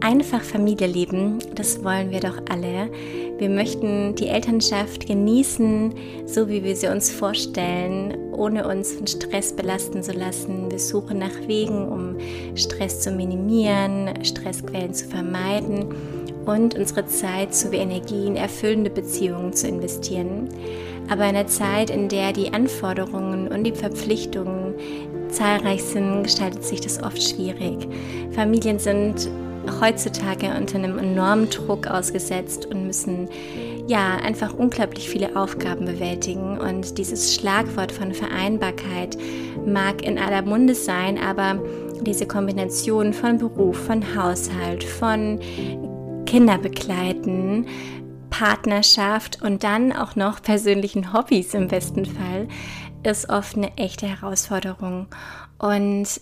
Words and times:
Einfach 0.00 0.42
Familie 0.42 0.86
leben, 0.86 1.38
das 1.56 1.82
wollen 1.82 2.12
wir 2.12 2.20
doch 2.20 2.40
alle. 2.48 2.88
Wir 3.38 3.48
möchten 3.48 4.14
die 4.14 4.28
Elternschaft 4.28 5.06
genießen, 5.06 5.92
so 6.24 6.48
wie 6.48 6.62
wir 6.62 6.76
sie 6.76 6.86
uns 6.86 7.10
vorstellen, 7.10 8.16
ohne 8.32 8.68
uns 8.68 8.92
von 8.92 9.08
Stress 9.08 9.52
belasten 9.54 10.02
zu 10.04 10.12
lassen. 10.12 10.70
Wir 10.70 10.78
suchen 10.78 11.18
nach 11.18 11.48
Wegen, 11.48 11.88
um 11.88 12.16
Stress 12.54 13.00
zu 13.00 13.10
minimieren, 13.10 14.24
Stressquellen 14.24 14.94
zu 14.94 15.06
vermeiden 15.08 15.86
und 16.46 16.76
unsere 16.76 17.06
Zeit 17.06 17.52
sowie 17.52 17.76
Energie 17.76 18.26
in 18.26 18.36
erfüllende 18.36 18.90
Beziehungen 18.90 19.52
zu 19.52 19.66
investieren. 19.66 20.48
Aber 21.08 21.24
in 21.24 21.36
einer 21.36 21.48
Zeit, 21.48 21.90
in 21.90 22.08
der 22.08 22.32
die 22.32 22.52
Anforderungen 22.52 23.48
und 23.48 23.64
die 23.64 23.72
Verpflichtungen 23.72 24.74
zahlreich 25.28 25.82
sind, 25.82 26.22
gestaltet 26.22 26.64
sich 26.64 26.80
das 26.80 27.02
oft 27.02 27.20
schwierig. 27.20 27.88
Familien 28.30 28.78
sind 28.78 29.28
heutzutage 29.80 30.54
unter 30.56 30.76
einem 30.76 30.98
enormen 30.98 31.50
Druck 31.50 31.86
ausgesetzt 31.86 32.66
und 32.66 32.86
müssen 32.86 33.28
ja 33.86 34.16
einfach 34.16 34.54
unglaublich 34.54 35.08
viele 35.08 35.36
Aufgaben 35.36 35.86
bewältigen. 35.86 36.58
Und 36.58 36.98
dieses 36.98 37.34
Schlagwort 37.34 37.92
von 37.92 38.12
Vereinbarkeit 38.12 39.16
mag 39.66 40.02
in 40.02 40.18
aller 40.18 40.42
Munde 40.42 40.74
sein, 40.74 41.18
aber 41.18 41.62
diese 42.02 42.26
Kombination 42.26 43.12
von 43.12 43.38
Beruf, 43.38 43.86
von 43.86 44.14
Haushalt, 44.14 44.84
von 44.84 45.40
Kinderbegleiten, 46.26 47.66
Partnerschaft 48.30 49.42
und 49.42 49.64
dann 49.64 49.92
auch 49.92 50.14
noch 50.14 50.42
persönlichen 50.42 51.12
Hobbys 51.12 51.54
im 51.54 51.68
besten 51.68 52.04
Fall 52.04 52.48
ist 53.02 53.30
oft 53.30 53.56
eine 53.56 53.76
echte 53.76 54.06
Herausforderung. 54.06 55.06
Und 55.58 56.20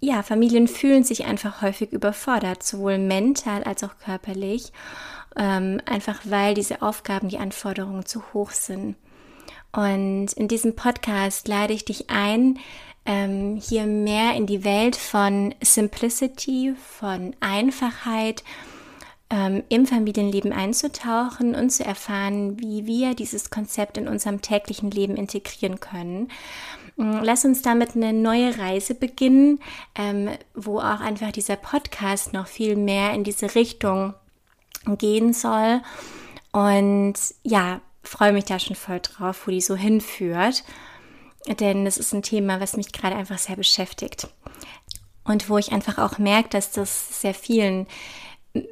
ja, 0.00 0.22
Familien 0.22 0.66
fühlen 0.66 1.04
sich 1.04 1.26
einfach 1.26 1.62
häufig 1.62 1.92
überfordert, 1.92 2.62
sowohl 2.62 2.98
mental 2.98 3.62
als 3.64 3.84
auch 3.84 3.98
körperlich, 4.02 4.72
ähm, 5.36 5.80
einfach 5.84 6.20
weil 6.24 6.54
diese 6.54 6.82
Aufgaben, 6.82 7.28
die 7.28 7.38
Anforderungen 7.38 8.06
zu 8.06 8.22
hoch 8.32 8.50
sind. 8.50 8.96
Und 9.72 10.32
in 10.32 10.48
diesem 10.48 10.74
Podcast 10.74 11.46
lade 11.46 11.72
ich 11.72 11.84
dich 11.84 12.10
ein, 12.10 12.58
ähm, 13.06 13.56
hier 13.56 13.86
mehr 13.86 14.34
in 14.34 14.46
die 14.46 14.64
Welt 14.64 14.96
von 14.96 15.54
Simplicity, 15.62 16.74
von 16.98 17.36
Einfachheit 17.40 18.42
ähm, 19.30 19.62
im 19.68 19.86
Familienleben 19.86 20.52
einzutauchen 20.52 21.54
und 21.54 21.70
zu 21.70 21.84
erfahren, 21.84 22.58
wie 22.58 22.86
wir 22.86 23.14
dieses 23.14 23.50
Konzept 23.50 23.96
in 23.96 24.08
unserem 24.08 24.42
täglichen 24.42 24.90
Leben 24.90 25.16
integrieren 25.16 25.78
können. 25.78 26.28
Mm, 27.00 27.20
lass 27.22 27.46
uns 27.46 27.62
damit 27.62 27.96
eine 27.96 28.12
neue 28.12 28.58
Reise 28.58 28.94
beginnen, 28.94 29.60
ähm, 29.94 30.28
wo 30.54 30.78
auch 30.78 31.00
einfach 31.00 31.32
dieser 31.32 31.56
Podcast 31.56 32.34
noch 32.34 32.46
viel 32.46 32.76
mehr 32.76 33.14
in 33.14 33.24
diese 33.24 33.54
Richtung 33.54 34.12
gehen 34.98 35.32
soll. 35.32 35.80
Und 36.52 37.14
ja, 37.42 37.80
freue 38.02 38.32
mich 38.32 38.44
da 38.44 38.58
schon 38.58 38.76
voll 38.76 39.00
drauf, 39.00 39.46
wo 39.46 39.50
die 39.50 39.62
so 39.62 39.76
hinführt. 39.76 40.62
Denn 41.46 41.86
das 41.86 41.96
ist 41.96 42.12
ein 42.12 42.22
Thema, 42.22 42.60
was 42.60 42.76
mich 42.76 42.92
gerade 42.92 43.16
einfach 43.16 43.38
sehr 43.38 43.56
beschäftigt. 43.56 44.28
Und 45.24 45.48
wo 45.48 45.56
ich 45.56 45.72
einfach 45.72 45.96
auch 45.96 46.18
merke, 46.18 46.50
dass 46.50 46.70
das 46.70 47.22
sehr 47.22 47.34
vielen 47.34 47.86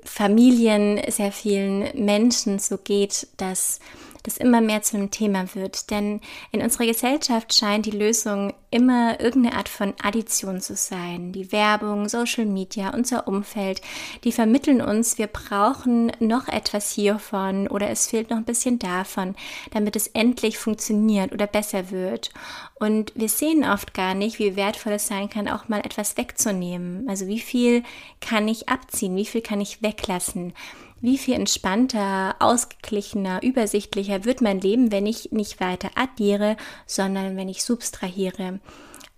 Familien, 0.05 1.01
sehr 1.11 1.33
vielen 1.33 2.05
Menschen 2.05 2.59
so 2.59 2.77
geht, 2.77 3.29
dass 3.39 3.81
das 4.23 4.37
immer 4.37 4.61
mehr 4.61 4.83
zu 4.83 4.97
einem 4.97 5.11
Thema 5.11 5.55
wird. 5.55 5.91
Denn 5.91 6.21
in 6.51 6.63
unserer 6.63 6.87
Gesellschaft 6.87 7.55
scheint 7.55 7.87
die 7.87 7.91
Lösung 7.91 8.53
immer 8.71 9.19
irgendeine 9.21 9.57
Art 9.57 9.69
von 9.69 9.95
Addition 10.03 10.61
zu 10.61 10.77
sein. 10.77 11.33
Die 11.33 11.53
Werbung, 11.53 12.09
Social 12.09 12.45
Media, 12.45 12.91
unser 12.91 13.27
Umfeld, 13.27 13.81
die 14.25 14.33
vermitteln 14.33 14.83
uns, 14.83 15.17
wir 15.17 15.27
brauchen 15.27 16.13
noch 16.21 16.49
etwas 16.49 16.93
hiervon 16.93 17.69
oder 17.69 17.89
es 17.89 18.09
fehlt 18.09 18.31
noch 18.31 18.37
ein 18.37 18.45
bisschen 18.45 18.79
davon, 18.79 19.35
damit 19.71 19.97
es 19.97 20.09
endlich 20.09 20.59
funktioniert 20.59 21.33
oder 21.33 21.47
besser 21.47 21.91
wird. 21.91 22.31
Und 22.75 23.13
wir 23.15 23.29
sehen 23.29 23.65
oft 23.65 23.95
gar 23.95 24.15
nicht, 24.15 24.39
wie 24.39 24.57
wertvoll 24.57 24.95
es 24.95 25.07
sein 25.07 25.31
kann, 25.31 25.49
auch 25.49 25.69
mal 25.69 25.81
etwas 25.81 26.17
wegzunehmen. 26.17 27.09
Also 27.09 27.27
wie 27.27 27.41
viel 27.41 27.83
kann 28.21 28.49
ich 28.49 28.69
abziehen, 28.69 29.17
wie 29.17 29.27
viel 29.27 29.41
kann 29.41 29.61
ich 29.61 29.83
weglassen 29.83 30.53
wie 31.01 31.19
viel 31.19 31.35
entspannter, 31.35 32.37
ausgeglichener, 32.39 33.43
übersichtlicher 33.43 34.25
wird 34.25 34.41
mein 34.41 34.61
Leben, 34.61 34.93
wenn 34.93 35.07
ich 35.07 35.33
nicht 35.33 35.61
weiter 35.61 35.91
addiere, 35.95 36.57
sondern 36.87 37.37
wenn 37.37 37.49
ich 37.49 37.65
substrahiere. 37.65 38.61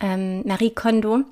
Ähm, 0.00 0.42
Marie 0.46 0.70
Kondo, 0.70 1.24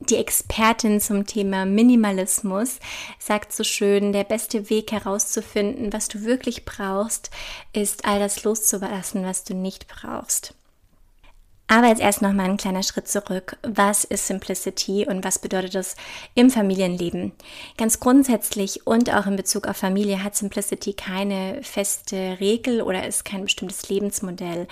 die 0.00 0.16
Expertin 0.16 1.00
zum 1.00 1.26
Thema 1.26 1.64
Minimalismus 1.64 2.78
sagt 3.18 3.52
so 3.52 3.64
schön, 3.64 4.12
der 4.12 4.24
beste 4.24 4.68
Weg 4.68 4.92
herauszufinden, 4.92 5.92
was 5.92 6.08
du 6.08 6.24
wirklich 6.24 6.64
brauchst, 6.64 7.30
ist 7.72 8.04
all 8.04 8.18
das 8.18 8.44
loszulassen, 8.44 9.24
was 9.24 9.44
du 9.44 9.54
nicht 9.54 9.86
brauchst. 9.88 10.54
Aber 11.66 11.88
jetzt 11.88 12.00
erst 12.00 12.20
noch 12.20 12.32
mal 12.32 12.44
ein 12.44 12.58
kleiner 12.58 12.82
Schritt 12.82 13.08
zurück. 13.08 13.56
Was 13.62 14.04
ist 14.04 14.26
Simplicity 14.26 15.06
und 15.08 15.24
was 15.24 15.38
bedeutet 15.38 15.74
das 15.74 15.96
im 16.34 16.50
Familienleben? 16.50 17.32
Ganz 17.78 18.00
grundsätzlich 18.00 18.86
und 18.86 19.12
auch 19.12 19.26
in 19.26 19.36
Bezug 19.36 19.66
auf 19.66 19.78
Familie 19.78 20.22
hat 20.22 20.36
Simplicity 20.36 20.92
keine 20.92 21.60
feste 21.62 22.38
Regel 22.38 22.82
oder 22.82 23.06
ist 23.06 23.24
kein 23.24 23.44
bestimmtes 23.44 23.88
Lebensmodell. 23.88 24.68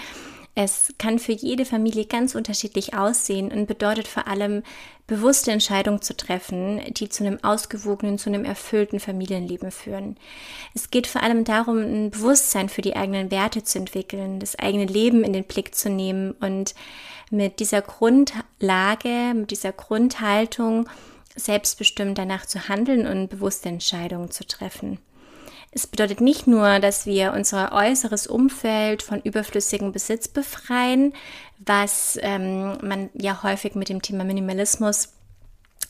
Es 0.55 0.93
kann 0.99 1.19
für 1.19 1.33
jede 1.33 1.65
Familie 1.65 2.05
ganz 2.05 2.35
unterschiedlich 2.35 2.93
aussehen 2.95 3.51
und 3.51 3.67
bedeutet 3.67 4.07
vor 4.07 4.27
allem, 4.27 4.63
bewusste 5.07 5.51
Entscheidungen 5.51 6.03
zu 6.03 6.17
treffen, 6.17 6.81
die 6.95 7.09
zu 7.09 7.25
einem 7.25 7.43
ausgewogenen, 7.43 8.19
zu 8.19 8.29
einem 8.29 8.45
erfüllten 8.45 9.01
Familienleben 9.01 9.71
führen. 9.71 10.17
Es 10.75 10.91
geht 10.91 11.07
vor 11.07 11.23
allem 11.23 11.45
darum, 11.45 11.79
ein 11.79 12.11
Bewusstsein 12.11 12.69
für 12.69 12.83
die 12.83 12.97
eigenen 12.97 13.31
Werte 13.31 13.63
zu 13.63 13.79
entwickeln, 13.79 14.41
das 14.41 14.59
eigene 14.59 14.87
Leben 14.87 15.25
in 15.25 15.33
den 15.33 15.45
Blick 15.45 15.75
zu 15.75 15.91
nehmen 15.91 16.33
und 16.33 16.75
mit 17.31 17.61
dieser 17.61 17.83
Grundlage, 17.83 19.33
mit 19.35 19.51
dieser 19.51 19.73
Grundhaltung 19.73 20.89
selbstbestimmt 21.35 22.19
danach 22.19 22.45
zu 22.45 22.69
handeln 22.69 23.07
und 23.07 23.29
bewusste 23.29 23.71
Entscheidungen 23.71 24.31
zu 24.31 24.47
treffen. 24.47 24.99
Es 25.75 25.87
bedeutet 25.87 26.21
nicht 26.21 26.47
nur, 26.47 26.81
dass 26.81 27.07
wir 27.07 27.33
unser 27.33 27.73
äußeres 27.73 28.27
Umfeld 28.27 29.03
von 29.03 29.23
überflüssigem 29.23 29.91
Besitz 29.91 30.29
befreien, 30.29 31.15
was 31.59 32.19
ähm, 32.21 32.77
man 32.83 33.09
ja 33.15 33.43
häufig 33.43 33.75
mit 33.75 33.89
dem 33.89 34.03
Thema 34.03 34.25
Minimalismus 34.25 35.09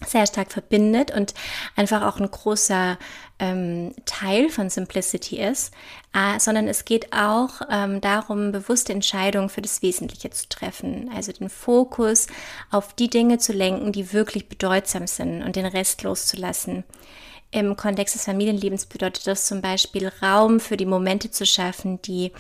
sehr 0.06 0.26
stark 0.26 0.53
verbindet 0.53 1.10
und 1.10 1.34
einfach 1.76 2.03
auch 2.03 2.19
ein 2.19 2.31
großer 2.31 2.98
ähm, 3.38 3.94
Teil 4.04 4.48
von 4.48 4.71
Simplicity 4.71 5.41
ist, 5.41 5.72
äh, 6.12 6.38
sondern 6.38 6.69
es 6.69 6.84
geht 6.84 7.12
auch 7.12 7.62
ähm, 7.71 8.00
darum, 8.00 8.53
bewusste 8.53 8.92
Entscheidungen 8.92 9.48
für 9.48 9.62
das 9.62 9.82
Wesentliche 9.82 10.31
zu 10.31 10.48
treffen, 10.48 11.10
also 11.15 11.32
den 11.32 11.48
Fokus 11.48 12.26
auf 12.71 12.94
die 12.94 13.10
Dinge 13.10 13.38
zu 13.38 13.53
lenken, 13.53 13.92
die 13.92 14.12
wirklich 14.12 14.48
bedeutsam 14.48 15.06
sind 15.06 15.42
und 15.42 15.56
den 15.56 15.66
Rest 15.66 16.03
loszulassen. 16.03 16.84
Im 17.55 17.77
Kontext 17.77 18.15
des 18.15 18.25
Familienlebens 18.25 18.87
bedeutet 18.87 19.27
das 19.27 19.47
zum 19.47 19.61
Beispiel 19.61 20.11
Raum 20.23 20.59
für 20.59 20.79
die 20.79 20.87
Momente 20.87 21.31
zu 21.31 21.45
schaffen, 21.45 22.01
die 22.01 22.33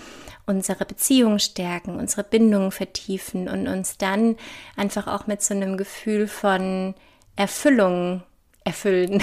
unsere 0.46 0.86
Beziehung 0.86 1.38
stärken, 1.38 1.96
unsere 1.96 2.24
Bindungen 2.24 2.72
vertiefen 2.72 3.46
und 3.46 3.68
uns 3.68 3.98
dann 3.98 4.36
einfach 4.74 5.06
auch 5.06 5.26
mit 5.26 5.42
so 5.42 5.52
einem 5.52 5.76
Gefühl 5.76 6.26
von 6.28 6.94
Erfüllung 7.36 8.22
erfüllen. 8.64 9.22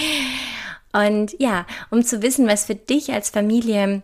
und 0.92 1.34
ja, 1.40 1.66
um 1.90 2.04
zu 2.04 2.22
wissen, 2.22 2.46
was 2.46 2.66
für 2.66 2.74
dich 2.74 3.10
als 3.10 3.30
Familie 3.30 4.02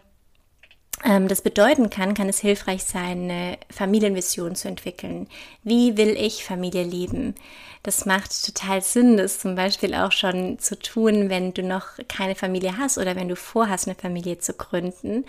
das 1.03 1.43
bedeuten 1.43 1.91
kann, 1.91 2.15
kann 2.15 2.29
es 2.29 2.41
hilfreich 2.41 2.83
sein, 2.85 3.31
eine 3.31 3.59
Familienvision 3.71 4.57
zu 4.57 4.69
entwickeln. 4.69 5.29
Wie 5.63 5.97
will 5.97 6.17
ich 6.17 6.45
Familie 6.45 6.85
leben? 6.85 7.35
Das 7.83 8.07
macht 8.07 8.45
total 8.45 8.83
Sinn, 8.83 9.17
das 9.17 9.39
zum 9.39 9.55
Beispiel 9.55 9.95
auch 9.95 10.11
schon 10.11 10.59
zu 10.59 10.77
tun, 10.77 11.29
wenn 11.31 11.55
du 11.55 11.63
noch 11.63 11.85
keine 12.09 12.35
Familie 12.35 12.79
hast 12.79 12.99
oder 12.99 13.15
wenn 13.15 13.29
du 13.29 13.37
vorhast, 13.37 13.87
eine 13.87 13.95
Familie 13.95 14.39
zu 14.39 14.55
gründen. 14.55 15.25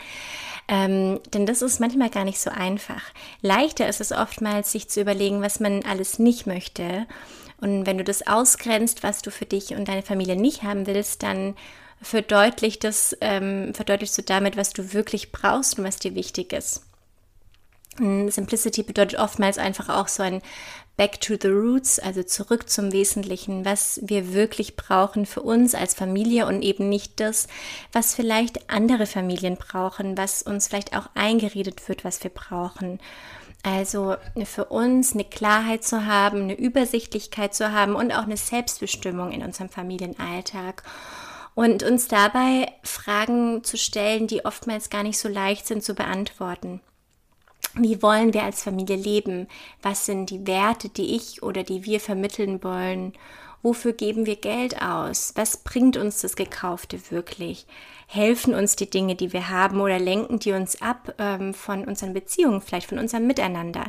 Ähm, 0.68 1.20
denn 1.34 1.46
das 1.46 1.62
ist 1.62 1.80
manchmal 1.80 2.10
gar 2.10 2.24
nicht 2.24 2.40
so 2.40 2.50
einfach. 2.50 3.04
Leichter 3.42 3.88
ist 3.88 4.02
es 4.02 4.12
oftmals, 4.12 4.72
sich 4.72 4.90
zu 4.90 5.02
überlegen, 5.02 5.42
was 5.42 5.60
man 5.60 5.84
alles 5.84 6.18
nicht 6.18 6.48
möchte. 6.48 7.06
Und 7.62 7.86
wenn 7.86 7.98
du 7.98 8.04
das 8.04 8.26
ausgrenzt, 8.26 9.04
was 9.04 9.22
du 9.22 9.32
für 9.32 9.46
dich 9.46 9.76
und 9.76 9.88
deine 9.88 10.02
Familie 10.02 10.36
nicht 10.36 10.64
haben 10.64 10.88
willst, 10.88 11.22
dann 11.24 11.56
verdeutlicht 12.02 12.84
das, 12.84 13.16
ähm, 13.22 13.74
verdeutlichst 13.74 14.18
du 14.18 14.22
damit, 14.22 14.58
was 14.58 14.74
du 14.74 14.94
wirklich 14.94 15.32
brauchst 15.32 15.78
und 15.78 15.86
was 15.86 15.98
dir 15.98 16.16
wichtig 16.16 16.54
ist. 16.54 16.84
Simplicity 18.00 18.84
bedeutet 18.84 19.20
oftmals 19.20 19.58
einfach 19.58 19.90
auch 19.90 20.08
so 20.08 20.22
ein 20.22 20.42
Back 20.98 21.22
to 21.22 21.36
the 21.40 21.48
Roots, 21.50 22.00
also 22.00 22.24
zurück 22.24 22.70
zum 22.70 22.92
Wesentlichen, 22.92 23.66
was 23.66 24.00
wir 24.04 24.34
wirklich 24.34 24.76
brauchen 24.76 25.28
für 25.28 25.42
uns 25.42 25.76
als 25.76 25.94
Familie 25.94 26.48
und 26.48 26.64
eben 26.64 26.90
nicht 26.90 27.20
das, 27.20 27.48
was 27.92 28.16
vielleicht 28.16 28.70
andere 28.70 29.06
Familien 29.06 29.58
brauchen, 29.58 30.18
was 30.18 30.42
uns 30.42 30.68
vielleicht 30.68 30.98
auch 30.98 31.10
eingeredet 31.14 31.88
wird, 31.88 32.04
was 32.04 32.24
wir 32.24 32.32
brauchen. 32.32 33.00
Also 33.64 34.16
für 34.46 34.66
uns 34.66 35.14
eine 35.14 35.26
Klarheit 35.26 35.84
zu 35.84 36.06
haben, 36.06 36.44
eine 36.44 36.58
Übersichtlichkeit 36.58 37.54
zu 37.54 37.72
haben 37.72 37.96
und 37.96 38.12
auch 38.12 38.24
eine 38.24 38.38
Selbstbestimmung 38.38 39.32
in 39.32 39.44
unserem 39.44 39.70
Familienalltag. 39.70 40.84
Und 41.58 41.82
uns 41.82 42.08
dabei 42.08 42.72
Fragen 42.84 43.64
zu 43.64 43.78
stellen, 43.78 44.28
die 44.28 44.46
oftmals 44.46 44.92
gar 44.92 45.02
nicht 45.02 45.18
so 45.18 45.28
leicht 45.28 45.66
sind 45.66 45.84
zu 45.84 45.96
beantworten. 45.96 46.82
Wie 47.74 48.00
wollen 48.04 48.36
wir 48.36 48.44
als 48.44 48.62
Familie 48.62 48.96
leben? 48.96 49.48
Was 49.82 50.06
sind 50.06 50.30
die 50.30 50.46
Werte, 50.46 50.88
die 50.88 51.16
ich 51.16 51.42
oder 51.42 51.64
die 51.64 51.84
wir 51.84 52.00
vermitteln 52.00 52.64
wollen? 52.64 53.14
Wofür 53.64 53.94
geben 53.94 54.28
wir 54.28 54.36
Geld 54.36 54.84
aus? 54.84 55.34
Was 55.36 55.58
bringt 55.58 55.98
uns 55.98 56.22
das 56.22 56.36
Gekaufte 56.36 57.10
wirklich? 57.10 57.66
Helfen 58.06 58.54
uns 58.54 58.76
die 58.76 58.88
Dinge, 58.88 59.16
die 59.16 59.34
wir 59.34 59.50
haben 59.50 59.82
oder 59.82 59.98
lenken 59.98 60.38
die 60.38 60.52
uns 60.52 60.80
ab 60.84 61.16
ähm, 61.18 61.56
von 61.56 61.86
unseren 61.86 62.14
Beziehungen, 62.14 62.62
vielleicht 62.62 62.90
von 62.90 63.00
unserem 63.00 63.26
Miteinander? 63.26 63.86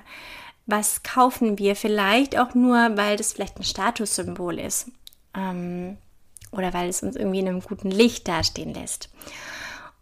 Was 0.64 1.02
kaufen 1.02 1.58
wir 1.58 1.76
vielleicht 1.76 2.38
auch 2.38 2.54
nur, 2.54 2.96
weil 2.96 3.18
das 3.18 3.34
vielleicht 3.34 3.58
ein 3.58 3.64
Statussymbol 3.64 4.58
ist? 4.58 4.90
Ähm, 5.36 5.98
oder 6.52 6.74
weil 6.74 6.88
es 6.88 7.02
uns 7.02 7.16
irgendwie 7.16 7.40
in 7.40 7.48
einem 7.48 7.60
guten 7.60 7.90
Licht 7.90 8.28
dastehen 8.28 8.74
lässt. 8.74 9.10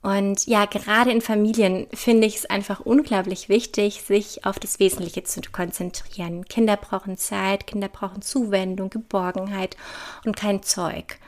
Und 0.02 0.46
ja, 0.46 0.66
gerade 0.66 1.10
in 1.10 1.20
Familien 1.20 1.88
finde 1.93 2.28
ich 2.28 2.37
es 2.37 2.46
einfach 2.46 2.78
unglaublich 2.78 3.48
wichtig, 3.48 4.02
sich 4.02 4.44
auf 4.44 4.60
das 4.60 4.78
Wesentliche 4.78 5.25
zu 5.25 5.40
konzentrieren. 5.50 6.44
Kinder 6.44 6.76
brauchen 6.76 7.16
Zeit, 7.16 7.66
Kinder 7.66 7.88
brauchen 7.88 8.22
Zuwendung, 8.22 8.88
Geborgenheit 8.88 9.76
und 10.25 10.37
kein 10.37 10.62
Zeug. 10.62 11.19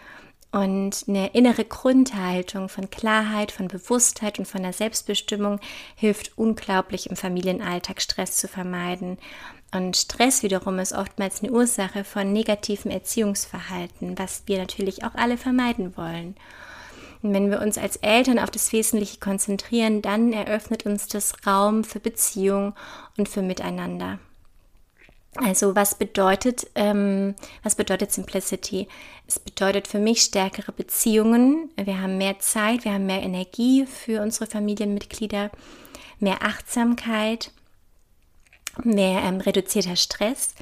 Und 0.51 1.05
eine 1.07 1.29
innere 1.35 1.65
Grundhaltung 1.65 2.71
von 2.71 2.89
Klarheit, 2.89 3.53
von 3.53 3.69
Bewusstheit 3.69 4.39
und 4.39 4.47
von 4.47 4.63
der 4.63 4.73
Selbstbestimmung 4.73 5.61
hilft 5.95 6.39
unglaublich 6.39 7.11
im 7.11 7.17
Familienalltag 7.17 8.01
Stress 8.01 8.37
zu 8.37 8.49
vermeiden. 8.49 9.19
Und 9.75 9.97
Stress 9.97 10.43
wiederum 10.43 10.79
ist 10.79 10.95
oftmals 10.95 11.43
eine 11.43 11.53
Ursache 11.53 12.03
von 12.03 12.33
negativem 12.33 12.91
Erziehungsverhalten, 12.91 14.19
was 14.19 14.45
wir 14.47 14.59
natürlich 14.59 15.05
auch 15.05 15.15
alle 15.15 15.37
vermeiden 15.37 15.97
wollen. 15.99 16.35
Und 17.23 17.35
wenn 17.35 17.51
wir 17.51 17.61
uns 17.61 17.77
als 17.77 17.97
Eltern 17.97 18.39
auf 18.39 18.51
das 18.51 18.73
Wesentliche 18.73 19.19
konzentrieren, 19.19 20.01
dann 20.01 20.33
eröffnet 20.33 20.87
uns 20.87 21.09
das 21.09 21.35
Raum 21.47 21.85
für 21.85 22.01
Beziehung 22.01 22.75
und 23.19 23.29
für 23.29 23.43
Miteinander. 23.43 24.19
Also 25.37 25.77
was 25.77 25.97
bedeutet, 25.97 26.67
ähm, 26.75 27.35
was 27.63 27.75
bedeutet 27.75 28.13
Simplicity? 28.13 28.89
Es 29.27 29.39
bedeutet 29.39 29.87
für 29.87 29.99
mich 29.99 30.23
stärkere 30.23 30.73
Beziehungen. 30.73 31.71
Wir 31.77 32.01
haben 32.01 32.19
mehr 32.19 32.39
Zeit, 32.41 32.85
wir 32.85 32.95
haben 32.95 33.07
mehr 33.07 33.23
Energie 33.23 33.87
für 33.87 34.23
unsere 34.23 34.47
Familienmitglieder, 34.47 35.51
mehr 36.19 36.43
Achtsamkeit, 36.43 37.53
mehr 38.83 39.23
ähm, 39.23 39.41
reduzierter 39.41 39.97
Stress, 39.97 40.55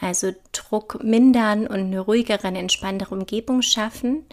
also 0.00 0.32
Druck 0.52 1.02
mindern 1.02 1.66
und 1.66 1.80
eine 1.80 2.00
ruhigere, 2.00 2.44
eine 2.44 2.58
entspanntere 2.58 3.14
Umgebung 3.14 3.62
schaffen 3.62 4.26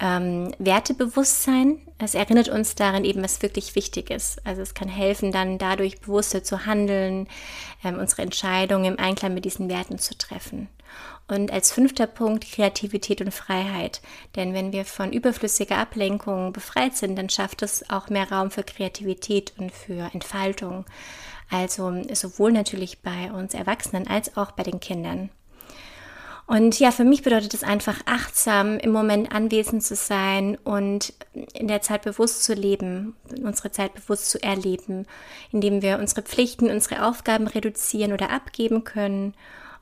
ähm, 0.00 0.52
Wertebewusstsein. 0.58 1.80
Es 1.98 2.14
erinnert 2.14 2.48
uns 2.48 2.74
daran 2.74 3.04
eben, 3.04 3.22
was 3.22 3.42
wirklich 3.42 3.74
wichtig 3.74 4.10
ist. 4.10 4.44
Also 4.46 4.62
es 4.62 4.74
kann 4.74 4.88
helfen, 4.88 5.32
dann 5.32 5.58
dadurch 5.58 6.00
bewusster 6.00 6.44
zu 6.44 6.66
handeln, 6.66 7.28
ähm, 7.82 7.98
unsere 7.98 8.22
Entscheidungen 8.22 8.84
im 8.94 8.98
Einklang 8.98 9.34
mit 9.34 9.44
diesen 9.44 9.68
Werten 9.68 9.98
zu 9.98 10.16
treffen. 10.16 10.68
Und 11.28 11.50
als 11.50 11.72
fünfter 11.72 12.06
Punkt 12.06 12.48
Kreativität 12.50 13.20
und 13.20 13.32
Freiheit. 13.32 14.00
Denn 14.36 14.54
wenn 14.54 14.72
wir 14.72 14.84
von 14.84 15.12
überflüssiger 15.12 15.78
Ablenkung 15.78 16.52
befreit 16.52 16.96
sind, 16.96 17.16
dann 17.16 17.28
schafft 17.28 17.62
es 17.62 17.90
auch 17.90 18.08
mehr 18.08 18.30
Raum 18.30 18.50
für 18.50 18.62
Kreativität 18.62 19.52
und 19.58 19.72
für 19.72 20.10
Entfaltung. 20.12 20.84
Also 21.50 22.02
sowohl 22.12 22.52
natürlich 22.52 23.00
bei 23.00 23.32
uns 23.32 23.54
Erwachsenen 23.54 24.06
als 24.06 24.36
auch 24.36 24.52
bei 24.52 24.62
den 24.62 24.78
Kindern. 24.78 25.30
Und 26.46 26.78
ja, 26.78 26.92
für 26.92 27.04
mich 27.04 27.22
bedeutet 27.22 27.54
es 27.54 27.64
einfach 27.64 28.00
achtsam 28.06 28.78
im 28.78 28.92
Moment 28.92 29.32
anwesend 29.32 29.82
zu 29.82 29.96
sein 29.96 30.56
und 30.62 31.12
in 31.54 31.66
der 31.66 31.82
Zeit 31.82 32.02
bewusst 32.02 32.44
zu 32.44 32.54
leben, 32.54 33.16
unsere 33.42 33.72
Zeit 33.72 33.94
bewusst 33.94 34.30
zu 34.30 34.40
erleben, 34.40 35.06
indem 35.50 35.82
wir 35.82 35.98
unsere 35.98 36.22
Pflichten, 36.22 36.70
unsere 36.70 37.04
Aufgaben 37.04 37.48
reduzieren 37.48 38.12
oder 38.12 38.30
abgeben 38.30 38.84
können, 38.84 39.34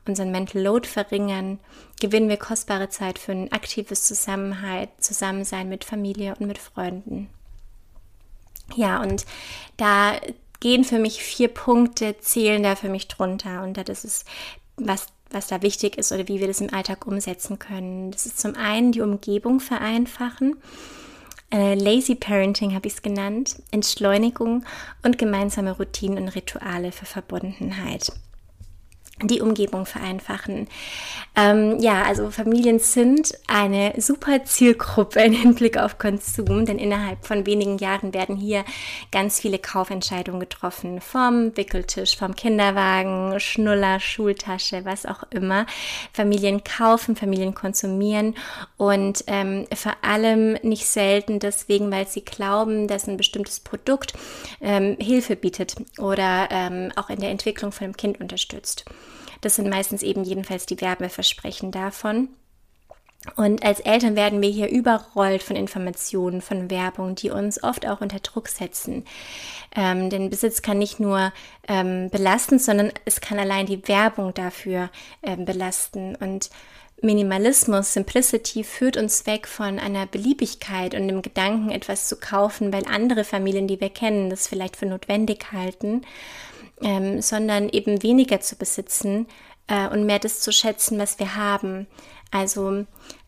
unseren 0.07 0.31
Mental 0.31 0.61
Load 0.61 0.87
verringern, 0.87 1.59
gewinnen 1.99 2.29
wir 2.29 2.37
kostbare 2.37 2.89
Zeit 2.89 3.19
für 3.19 3.31
ein 3.31 3.51
aktives 3.51 4.03
Zusammenhalt, 4.03 4.89
Zusammensein 4.99 5.69
mit 5.69 5.83
Familie 5.83 6.35
und 6.39 6.47
mit 6.47 6.57
Freunden. 6.57 7.29
Ja, 8.75 9.01
und 9.01 9.25
da 9.77 10.19
gehen 10.59 10.83
für 10.83 10.97
mich 10.97 11.21
vier 11.21 11.47
Punkte, 11.47 12.17
zählen 12.17 12.63
da 12.63 12.75
für 12.75 12.89
mich 12.89 13.07
drunter. 13.07 13.61
Und 13.61 13.77
das 13.87 14.03
ist, 14.03 14.25
was 14.77 15.07
was 15.31 15.47
da 15.47 15.61
wichtig 15.61 15.97
ist 15.97 16.11
oder 16.11 16.27
wie 16.27 16.39
wir 16.39 16.47
das 16.47 16.61
im 16.61 16.73
Alltag 16.73 17.07
umsetzen 17.07 17.59
können. 17.59 18.11
Das 18.11 18.25
ist 18.25 18.39
zum 18.39 18.55
einen 18.55 18.91
die 18.91 19.01
Umgebung 19.01 19.59
vereinfachen. 19.59 20.57
Äh, 21.51 21.75
Lazy 21.75 22.15
Parenting 22.15 22.73
habe 22.73 22.87
ich 22.87 22.93
es 22.95 23.01
genannt, 23.01 23.57
Entschleunigung 23.71 24.65
und 25.03 25.17
gemeinsame 25.17 25.71
Routinen 25.71 26.23
und 26.23 26.29
Rituale 26.29 26.91
für 26.91 27.05
Verbundenheit 27.05 28.11
die 29.21 29.41
Umgebung 29.41 29.85
vereinfachen. 29.85 30.67
Ähm, 31.37 31.79
ja, 31.79 32.03
also 32.03 32.31
Familien 32.31 32.79
sind 32.79 33.33
eine 33.47 33.93
super 33.97 34.43
Zielgruppe 34.43 35.21
im 35.21 35.31
Hinblick 35.31 35.77
auf 35.77 35.97
Konsum, 35.97 36.65
denn 36.65 36.79
innerhalb 36.79 37.25
von 37.25 37.45
wenigen 37.45 37.77
Jahren 37.77 38.13
werden 38.13 38.35
hier 38.35 38.65
ganz 39.11 39.39
viele 39.39 39.57
Kaufentscheidungen 39.57 40.41
getroffen. 40.41 40.99
Vom 40.99 41.55
Wickeltisch, 41.55 42.17
vom 42.17 42.35
Kinderwagen, 42.35 43.39
Schnuller, 43.39 44.01
Schultasche, 44.01 44.83
was 44.83 45.05
auch 45.05 45.23
immer. 45.29 45.65
Familien 46.11 46.63
kaufen, 46.65 47.15
Familien 47.15 47.53
konsumieren 47.53 48.35
und 48.75 49.23
ähm, 49.27 49.65
vor 49.73 49.95
allem 50.01 50.57
nicht 50.61 50.87
selten 50.87 51.39
deswegen, 51.39 51.89
weil 51.89 52.07
sie 52.07 52.23
glauben, 52.25 52.89
dass 52.89 53.07
ein 53.07 53.17
bestimmtes 53.17 53.61
Produkt 53.61 54.13
ähm, 54.59 54.97
Hilfe 54.99 55.37
bietet 55.37 55.75
oder 55.97 56.49
ähm, 56.51 56.91
auch 56.97 57.09
in 57.09 57.21
der 57.21 57.29
Entwicklung 57.29 57.71
von 57.71 57.87
dem 57.87 57.97
Kind 57.97 58.19
unterstützt. 58.19 58.85
Das 59.41 59.55
sind 59.55 59.69
meistens 59.69 60.03
eben 60.03 60.23
jedenfalls 60.23 60.65
die 60.65 60.79
Werbeversprechen 60.81 61.71
davon. 61.71 62.29
Und 63.35 63.65
als 63.65 63.79
Eltern 63.79 64.15
werden 64.15 64.41
wir 64.41 64.49
hier 64.49 64.69
überrollt 64.69 65.41
von 65.41 65.55
Informationen, 65.55 66.41
von 66.41 66.69
Werbung, 66.69 67.15
die 67.15 67.31
uns 67.31 67.61
oft 67.63 67.87
auch 67.87 68.01
unter 68.01 68.19
Druck 68.19 68.47
setzen. 68.47 69.03
Ähm, 69.75 70.09
denn 70.09 70.29
Besitz 70.29 70.61
kann 70.61 70.77
nicht 70.77 70.99
nur 70.99 71.33
ähm, 71.67 72.09
belasten, 72.11 72.59
sondern 72.59 72.91
es 73.05 73.21
kann 73.21 73.39
allein 73.39 73.65
die 73.65 73.87
Werbung 73.87 74.33
dafür 74.33 74.89
ähm, 75.23 75.45
belasten. 75.45 76.15
Und 76.15 76.49
Minimalismus, 77.01 77.93
Simplicity 77.93 78.63
führt 78.63 78.95
uns 78.95 79.25
weg 79.25 79.47
von 79.47 79.79
einer 79.79 80.05
Beliebigkeit 80.05 80.93
und 80.93 81.07
dem 81.07 81.21
Gedanken, 81.21 81.71
etwas 81.71 82.07
zu 82.07 82.17
kaufen, 82.17 82.71
weil 82.71 82.85
andere 82.85 83.23
Familien, 83.23 83.67
die 83.67 83.81
wir 83.81 83.89
kennen, 83.89 84.29
das 84.29 84.47
vielleicht 84.47 84.77
für 84.77 84.85
notwendig 84.85 85.51
halten 85.51 86.01
ähm, 86.81 87.21
sondern 87.21 87.69
eben 87.69 88.03
weniger 88.03 88.41
zu 88.41 88.55
besitzen 88.55 89.27
äh, 89.67 89.87
und 89.87 90.05
mehr 90.05 90.19
das 90.19 90.41
zu 90.41 90.51
schätzen, 90.51 90.99
was 90.99 91.19
wir 91.19 91.35
haben. 91.35 91.87
Also 92.31 92.85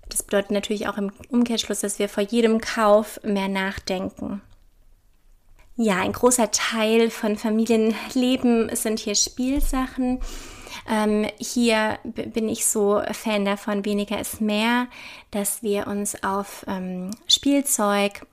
das 0.10 0.24
bedeutet 0.24 0.52
natürlich 0.52 0.88
auch 0.88 0.98
im 0.98 1.12
Umkehrschluss, 1.30 1.82
dass 1.82 2.00
wir 2.00 2.10
vor 2.10 2.24
jedem 2.24 2.62
Kauf 2.62 3.20
mehr 3.24 3.48
nachdenken. 3.48 4.42
Ja, 5.76 5.98
ein 6.00 6.14
großer 6.14 6.50
Teil 6.52 7.12
von 7.12 7.38
Familienleben 7.38 8.76
sind 8.76 9.00
hier 9.00 9.16
Spielsachen. 9.16 10.20
Ähm, 10.90 11.28
hier 11.38 12.00
bin 12.04 12.50
ich 12.50 12.66
so 12.66 13.02
Fan 13.12 13.46
davon, 13.46 13.86
weniger 13.86 14.20
ist 14.20 14.42
mehr, 14.42 14.88
dass 15.32 15.62
wir 15.62 15.88
uns 15.88 16.24
auf 16.24 16.66
ähm, 16.68 17.12
Spielzeug 17.28 18.26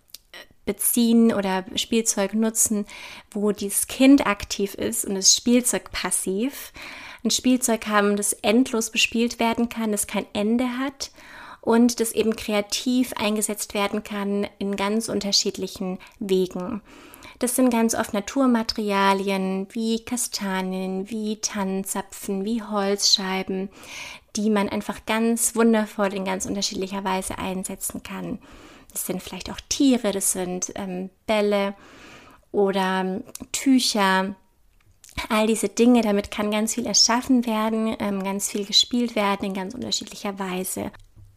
beziehen 0.65 1.33
oder 1.33 1.65
Spielzeug 1.77 2.35
nutzen, 2.35 2.87
wo 3.31 3.53
dieses 3.53 3.87
Kind 3.87 4.27
aktiv 4.27 4.75
ist 4.75 5.05
und 5.05 5.15
das 5.15 5.35
Spielzeug 5.35 5.93
passiv. 5.93 6.73
Ein 7.25 7.31
Spielzeug 7.31 7.87
haben, 7.87 8.17
das 8.17 8.33
endlos 8.35 8.91
bespielt 8.91 9.39
werden 9.39 9.69
kann, 9.69 9.93
das 9.93 10.07
kein 10.07 10.27
Ende 10.33 10.79
hat 10.79 11.11
und 11.61 12.01
das 12.01 12.13
eben 12.13 12.37
kreativ 12.37 13.15
eingesetzt 13.15 13.73
werden 13.73 14.05
kann 14.05 14.47
in 14.59 14.77
ganz 14.77 15.09
unterschiedlichen 15.09 15.99
Wegen. 16.19 16.83
Das 17.39 17.57
sind 17.57 17.71
ganz 17.71 17.95
oft 17.95 18.15
Naturmaterialien 18.15 19.67
wie 19.73 20.05
Kastanien, 20.05 21.11
wie 21.11 21.41
Tannenzapfen, 21.41 22.45
wie 22.45 22.63
Holzscheiben, 22.63 23.71
die 24.37 24.51
man 24.51 24.69
einfach 24.69 25.05
ganz 25.07 25.57
wundervoll 25.57 26.15
in 26.15 26.25
ganz 26.25 26.47
unterschiedlicher 26.47 27.03
Weise 27.05 27.39
einsetzen 27.39 28.03
kann. 28.03 28.39
Das 28.95 29.07
sind 29.07 29.23
vielleicht 29.23 29.51
auch 29.51 29.61
Tiere, 29.69 30.13
das 30.13 30.33
sind 30.33 30.73
ähm, 30.77 31.11
Bälle 31.27 31.75
oder 32.53 33.01
ähm, 33.01 33.25
Tücher. 33.53 34.37
All 35.29 35.47
diese 35.47 35.69
Dinge, 35.69 36.01
damit 36.01 36.31
kann 36.31 36.51
ganz 36.51 36.75
viel 36.75 36.87
erschaffen 36.87 37.45
werden, 37.45 37.97
ähm, 37.99 38.23
ganz 38.23 38.51
viel 38.51 38.65
gespielt 38.65 39.17
werden 39.17 39.47
in 39.47 39.55
ganz 39.55 39.75
unterschiedlicher 39.75 40.39
Weise. 40.39 40.91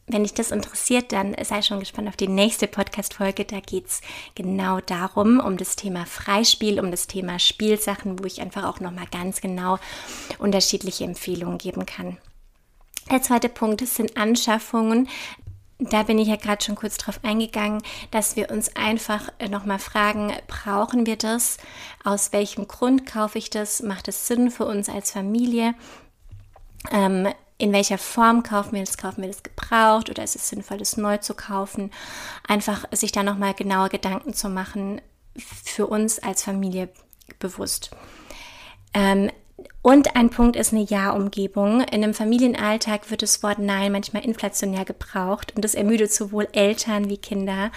wenn 0.10 0.24
dich 0.24 0.34
das 0.34 0.52
interessiert, 0.52 1.12
dann 1.12 1.36
sei 1.44 1.62
schon 1.62 1.82
gespannt 1.82 2.08
auf 2.08 2.16
die 2.16 2.30
nächste 2.30 2.68
Podcast-Folge. 2.68 3.44
Da 3.44 3.60
geht 3.60 3.88
es 3.88 4.02
genau 4.36 4.80
darum, 4.80 5.42
um 5.42 5.58
das 5.58 5.76
Thema 5.76 6.06
Freispiel, 6.06 6.80
um 6.80 6.92
das 6.92 7.08
Thema 7.08 7.40
Spielsachen, 7.40 8.18
wo 8.20 8.24
ich 8.24 8.40
einfach 8.40 8.64
auch 8.64 8.80
nochmal 8.80 9.08
ganz 9.12 9.42
genau 9.42 9.80
unterschiedliche 10.40 11.04
Empfehlungen 11.04 11.58
geben 11.58 11.86
kann. 11.86 12.18
Der 13.12 13.22
zweite 13.22 13.50
Punkt 13.50 13.86
sind 13.86 14.16
Anschaffungen. 14.16 15.10
Da 15.80 16.04
bin 16.04 16.18
ich 16.18 16.28
ja 16.28 16.38
gerade 16.38 16.64
schon 16.64 16.76
kurz 16.76 16.98
drauf 16.98 17.20
eingegangen, 17.22 17.84
dass 18.10 18.36
wir 18.36 18.50
uns 18.50 18.76
einfach 18.76 19.32
nochmal 19.50 19.78
fragen, 19.78 20.34
brauchen 20.48 21.06
wir 21.06 21.18
das? 21.18 21.58
Aus 22.04 22.34
welchem 22.34 22.68
Grund 22.68 23.06
kaufe 23.06 23.38
ich 23.38 23.52
das? 23.52 23.84
Macht 23.84 24.08
es 24.08 24.28
Sinn 24.28 24.50
für 24.50 24.66
uns 24.66 24.90
als 24.90 25.12
Familie? 25.12 25.76
Ähm, 26.92 27.28
in 27.60 27.74
welcher 27.74 28.00
Form 28.00 28.42
kaufen 28.42 28.74
wir 28.74 28.84
das? 28.84 28.98
Kaufen 28.98 29.22
wir 29.22 29.30
das 29.30 29.44
gebraucht 29.44 30.10
oder 30.10 30.24
ist 30.24 30.36
es 30.36 30.50
sinnvoll, 30.50 30.80
das 30.80 30.98
neu 30.98 31.18
zu 31.18 31.36
kaufen? 31.36 31.92
Einfach 32.48 32.86
sich 32.92 33.12
da 33.12 33.22
nochmal 33.22 33.54
genauer 33.54 33.90
Gedanken 33.90 34.34
zu 34.34 34.50
machen, 34.50 35.02
für 35.38 35.86
uns 35.86 36.18
als 36.20 36.44
Familie 36.44 36.90
bewusst. 37.38 37.92
Ähm, 38.94 39.30
und 39.82 40.16
ein 40.16 40.30
Punkt 40.30 40.56
ist 40.56 40.74
eine 40.74 40.84
Ja-Umgebung. 40.84 41.82
In 41.82 42.04
einem 42.04 42.14
Familienalltag 42.14 43.10
wird 43.10 43.22
das 43.22 43.42
Wort 43.42 43.58
Nein 43.58 43.94
manchmal 43.94 44.26
inflationär 44.26 44.86
gebraucht 44.86 45.54
und 45.56 45.64
das 45.64 45.76
ermüdet 45.76 46.12
sowohl 46.12 46.48
Eltern 46.52 47.10
wie 47.10 47.18
Kinder. 47.18 47.72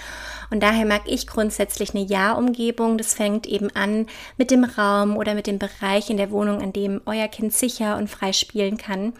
Und 0.51 0.61
daher 0.61 0.85
mag 0.85 1.03
ich 1.07 1.27
grundsätzlich 1.27 1.95
eine 1.95 2.05
Ja-Umgebung. 2.05 2.99
Das 2.99 3.15
fängt 3.15 3.47
eben 3.47 3.71
an 3.77 4.07
mit 4.37 4.51
dem 4.51 4.65
Raum 4.65 5.17
oder 5.17 5.35
mit 5.35 5.47
dem 5.47 5.59
Bereich 5.59 6.11
in 6.11 6.17
der 6.17 6.31
Wohnung, 6.33 6.61
an 6.61 6.73
dem 6.73 7.01
euer 7.07 7.29
Kind 7.29 7.53
sicher 7.53 7.97
und 7.97 8.11
frei 8.11 8.33
spielen 8.33 8.77
kann. 8.77 9.13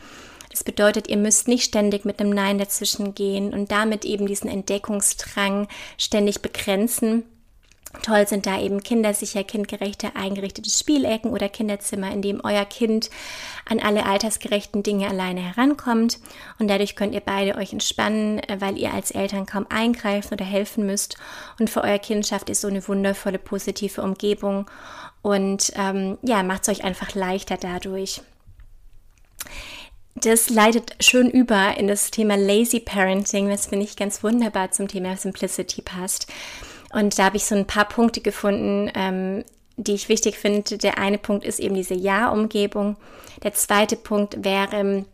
Das 0.51 0.65
bedeutet, 0.65 1.09
ihr 1.09 1.17
müsst 1.17 1.47
nicht 1.47 1.65
ständig 1.65 2.05
mit 2.05 2.19
einem 2.19 2.31
Nein 2.31 2.59
dazwischen 2.59 3.15
gehen 3.15 3.55
und 3.55 3.71
damit 3.71 4.05
eben 4.05 4.27
diesen 4.27 4.51
Entdeckungsdrang 4.51 5.69
ständig 5.97 6.43
begrenzen. 6.43 7.23
Toll 8.03 8.27
sind 8.29 8.47
da 8.47 8.61
eben 8.61 8.83
kindersicher, 8.83 9.43
kindgerechte, 9.43 10.15
eingerichtete 10.15 10.71
Spielecken 10.71 11.33
oder 11.33 11.49
Kinderzimmer, 11.49 12.13
in 12.13 12.23
dem 12.23 12.41
euer 12.45 12.65
Kind 12.65 13.11
an 13.69 13.81
alle 13.81 14.07
altersgerechten 14.07 14.85
Dinge 14.85 15.09
alleine 15.09 15.41
herankommt. 15.41 16.19
Und 16.61 16.69
dadurch 16.69 16.95
könnt 16.95 17.15
ihr 17.15 17.21
beide 17.21 17.57
euch 17.57 17.73
entspannen, 17.73 18.41
weil 18.59 18.79
ihr 18.79 18.95
als 18.95 19.11
Eltern 19.11 19.45
kaum 19.45 19.67
eingreifen 19.69 20.35
oder 20.35 20.45
helfen 20.45 20.87
müsst. 20.87 21.17
Und 21.59 21.69
für 21.69 21.83
euer 21.83 21.99
Kind 21.99 22.27
schafft 22.27 22.49
ihr 22.49 22.55
so 22.55 22.69
eine 22.69 22.87
wundervolle, 22.87 23.39
positive 23.39 24.03
Umgebung 24.03 24.71
und 25.23 25.73
ähm, 25.77 26.17
ja, 26.23 26.43
macht 26.43 26.63
es 26.63 26.69
euch 26.69 26.85
einfach 26.85 27.15
leichter 27.15 27.57
dadurch. 27.57 28.23
Das 30.15 30.51
leitet 30.51 30.97
schön 31.01 31.31
über 31.31 31.77
in 31.77 31.89
das 31.89 32.11
Thema 32.11 32.37
Lazy 32.37 32.81
Parenting, 32.81 33.49
was 33.49 33.67
finde 33.67 33.85
ich 33.85 33.97
ganz 33.97 34.23
wunderbar 34.23 34.71
zum 34.71 34.89
Thema 34.89 35.17
Simplicity 35.17 35.83
passt. 35.83 36.27
Und 36.93 37.19
da 37.19 37.25
habe 37.25 37.37
ich 37.37 37.45
so 37.45 37.55
ein 37.55 37.67
paar 37.67 37.89
Punkte 37.89 38.21
gefunden, 38.21 38.91
ähm, 38.95 39.45
die 39.77 39.95
ich 39.95 40.09
wichtig 40.09 40.37
finde. 40.37 40.79
Der 40.79 40.99
eine 40.99 41.19
Punkt 41.19 41.45
ist 41.45 41.61
eben 41.61 41.75
diese 41.75 41.95
Ja-Umgebung. 41.95 42.97
Der 43.43 43.55
zweite 43.55 43.97
Punkt 43.97 44.45
wäre, 44.45 45.05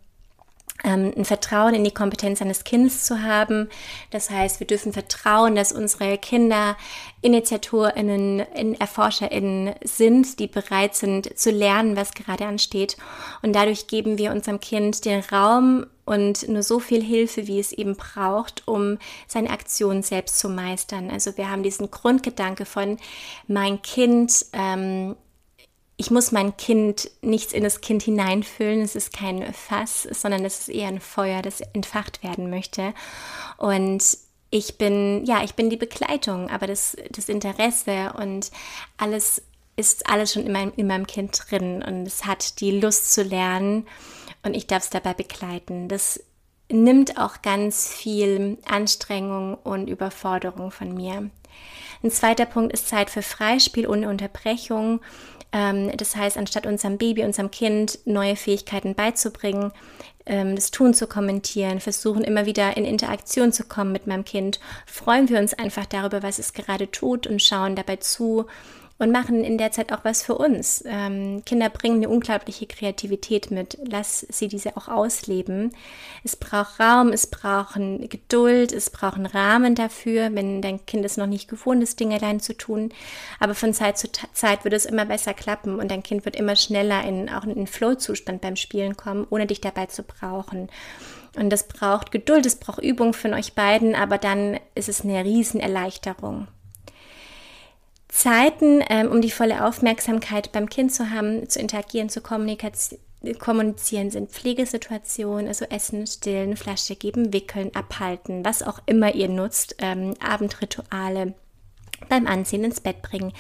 ähm, 0.87 1.13
ein 1.17 1.25
Vertrauen 1.27 1.75
in 1.75 1.85
die 1.85 1.93
Kompetenz 1.93 2.41
eines 2.41 2.65
Kindes 2.65 3.05
zu 3.05 3.23
haben. 3.23 3.69
Das 4.11 4.31
heißt, 4.31 4.61
wir 4.61 4.67
dürfen 4.67 4.93
vertrauen, 4.93 5.55
dass 5.55 5.73
unsere 5.73 6.17
Kinder 6.17 6.77
InitiatorInnen, 7.21 8.41
ErforscherInnen 8.79 9.75
sind, 9.85 10.39
die 10.39 10.47
bereit 10.47 10.95
sind 10.95 11.39
zu 11.39 11.51
lernen, 11.51 11.97
was 11.97 12.15
gerade 12.15 12.47
ansteht. 12.47 12.97
Und 13.43 13.55
dadurch 13.55 13.89
geben 13.89 14.17
wir 14.17 14.31
unserem 14.31 14.61
Kind 14.61 15.05
den 15.05 15.21
Raum 15.21 15.87
und 16.05 16.49
nur 16.49 16.63
so 16.63 16.79
viel 16.79 17.03
Hilfe, 17.03 17.49
wie 17.49 17.59
es 17.59 17.73
eben 17.73 17.97
braucht, 17.97 18.63
um 18.67 18.99
seine 19.27 19.51
Aktion 19.51 20.03
selbst 20.03 20.39
zu 20.39 20.49
meistern. 20.49 21.11
Also 21.11 21.37
wir 21.37 21.51
haben 21.51 21.65
diesen 21.65 21.91
Grundgedanke 21.91 22.65
von 22.65 22.97
mein 23.49 23.83
Kind 23.83 24.47
ähm, 24.53 25.17
ich 25.97 26.11
muss 26.11 26.31
mein 26.31 26.57
Kind 26.57 27.11
nichts 27.23 27.53
in 27.53 27.63
das 27.63 27.81
Kind 27.81 28.03
hineinfüllen. 28.03 28.83
Es 28.83 28.97
ist 28.97 29.13
kein 29.13 29.53
Fass, 29.55 30.03
sondern 30.03 30.45
es 30.45 30.61
ist 30.61 30.69
eher 30.69 30.89
ein 30.89 31.01
Feuer, 31.01 31.41
das 31.41 31.61
entfacht 31.61 32.23
werden 32.23 32.51
möchte. 32.51 32.93
Und 33.57 34.19
ich 34.51 34.79
bin, 34.79 35.25
ja, 35.25 35.43
ich 35.43 35.55
bin 35.55 35.71
die 35.71 35.77
Begleitung, 35.77 36.51
aber 36.51 36.67
das, 36.67 36.97
das 37.11 37.29
Interesse 37.29 38.13
und 38.19 38.51
alles 38.97 39.43
ist 39.77 40.09
alles 40.09 40.33
schon 40.33 40.47
in 40.47 40.53
meinem, 40.53 40.73
in 40.77 40.87
meinem 40.87 41.07
Kind 41.07 41.39
drin 41.51 41.83
und 41.83 42.07
es 42.07 42.25
hat 42.25 42.61
die 42.61 42.81
Lust 42.81 43.13
zu 43.13 43.23
lernen 43.23 43.87
und 44.43 44.55
ich 44.55 44.67
darf 44.67 44.85
es 44.85 44.91
dabei 44.91 45.13
begleiten. 45.13 45.89
Das 45.89 46.23
nimmt 46.71 47.19
auch 47.19 47.43
ganz 47.43 47.93
viel 47.93 48.59
Anstrengung 48.65 49.55
und 49.55 49.89
Überforderung 49.89 50.71
von 50.71 50.95
mir. 50.95 51.31
Ein 52.03 52.11
zweiter 52.11 52.47
Punkt 52.47 52.73
ist 52.73 52.89
Zeit 52.89 53.11
für 53.11 53.23
Freispiel 53.23 53.87
ohne 53.87 54.09
Unterbrechung. 54.09 55.01
Ähm, 55.53 55.97
das 55.97 56.17
heißt, 56.17 56.37
anstatt 56.37 56.67
unserem 56.67 56.99
Baby, 56.99 57.25
unserem 57.25 57.51
Kind 57.51 57.99
neue 58.05 58.37
Fähigkeiten 58.37 58.95
beizubringen, 58.95 59.73
ähm, 60.27 60.57
das 60.57 60.71
Tun 60.71 60.93
zu 60.93 61.07
kommentieren, 61.07 61.81
versuchen 61.81 62.25
immer 62.25 62.47
wieder 62.47 62.77
in 62.77 62.85
Interaktion 62.85 63.53
zu 63.53 63.65
kommen 63.65 63.93
mit 63.93 64.07
meinem 64.07 64.25
Kind, 64.25 64.61
freuen 64.87 65.29
wir 65.29 65.39
uns 65.39 65.55
einfach 65.55 65.87
darüber, 65.87 66.23
was 66.23 66.39
es 66.39 66.53
gerade 66.53 66.91
tut 66.91 67.27
und 67.27 67.43
schauen 67.43 67.77
dabei 67.77 67.97
zu 67.97 68.47
und 68.99 69.13
machen 69.13 69.45
in 69.45 69.59
der 69.59 69.73
Zeit 69.73 69.93
auch 69.93 70.05
was 70.05 70.23
für 70.23 70.37
uns. 70.37 70.83
Ähm, 70.87 71.43
Kinder 71.45 71.69
bringen 71.69 71.97
eine 71.97 72.09
unglaubliche 72.09 72.67
Kreativität 72.67 73.51
mit. 73.51 73.79
Lass 73.85 74.27
sie 74.31 74.49
diese 74.49 74.77
auch 74.77 74.89
ausleben. 74.89 75.73
Es 76.25 76.37
braucht 76.37 76.81
Raum, 76.81 77.13
es 77.13 77.27
braucht 77.27 77.75
Geduld, 77.75 78.73
es 78.73 78.89
braucht 78.91 79.17
einen 79.17 79.27
Rahmen 79.27 79.75
dafür, 79.75 80.31
wenn 80.35 80.63
dein 80.63 80.85
Kind 80.87 81.05
es 81.05 81.19
noch 81.19 81.27
nicht 81.27 81.49
gewohnt 81.49 81.83
ist, 81.83 82.01
Dinge 82.01 82.17
allein 82.17 82.41
zu 82.41 82.57
tun. 82.57 82.91
Aber 83.39 83.55
von 83.55 83.75
Zeit 83.75 83.99
zu 83.99 84.09
Zeit 84.33 84.65
wird 84.65 84.75
es 84.75 84.87
immer 84.87 85.05
besser 85.05 85.35
klappen 85.35 85.79
und 85.79 85.91
dein 85.91 86.03
Kind 86.03 86.25
wird 86.25 86.37
immer 86.37 86.57
schneller 86.57 87.05
in 87.05 87.29
auch 87.29 87.45
in 87.45 87.55
den 87.55 87.67
Flow-Zustand 87.67 88.41
beim 88.41 88.57
Spielen 88.57 88.97
kommen, 88.97 89.27
ohne 89.29 89.47
dich 89.47 89.61
dabei 89.61 89.87
zu 89.87 90.03
brauchen. 90.03 90.69
Und 91.37 91.51
das 91.51 91.69
braucht 91.69 92.13
Geduld, 92.13 92.47
es 92.47 92.57
braucht 92.57 92.83
Übung 92.83 93.13
von 93.13 93.35
euch 93.35 93.53
beiden, 93.53 93.95
aber 93.95 94.17
dann 94.17 94.59
ist 94.75 94.89
es 94.89 95.03
eine 95.03 95.23
Riesenerleichterung. 95.23 96.49
Zeiten, 98.17 98.83
ähm, 98.89 99.13
um 99.13 99.21
die 99.21 99.31
volle 99.31 99.63
Aufmerksamkeit 99.63 100.51
beim 100.51 100.71
Kind 100.71 100.91
zu 100.91 101.11
haben, 101.11 101.51
zu 101.51 101.59
interagieren, 101.59 102.09
zu 102.09 102.23
kommunizieren, 102.23 104.11
sind 104.11 104.31
Pflegesituationen, 104.31 105.47
also 105.49 105.67
Essen, 105.67 106.07
Stillen, 106.07 106.57
Flasche 106.57 106.97
geben, 106.97 107.35
Wickeln, 107.35 107.75
Abhalten, 107.75 108.43
was 108.43 108.63
auch 108.63 108.81
immer 108.87 109.15
ihr 109.15 109.29
nutzt, 109.29 109.77
ähm, 109.81 110.15
Abendrituale 110.19 111.35
beim 112.09 112.27
Anziehen 112.27 112.65
ins 112.65 112.81
Bett 112.81 113.03
bringen. 113.03 113.33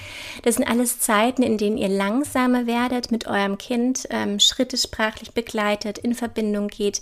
Das 0.42 0.56
sind 0.56 0.68
alles 0.68 0.98
Zeiten, 0.98 1.42
in 1.42 1.58
denen 1.58 1.76
ihr 1.78 1.88
langsamer 1.88 2.66
werdet 2.66 3.10
mit 3.10 3.26
eurem 3.26 3.58
Kind, 3.58 4.06
ähm, 4.10 4.40
Schritte 4.40 4.76
sprachlich 4.76 5.32
begleitet, 5.32 5.98
in 5.98 6.14
Verbindung 6.14 6.68
geht. 6.68 7.00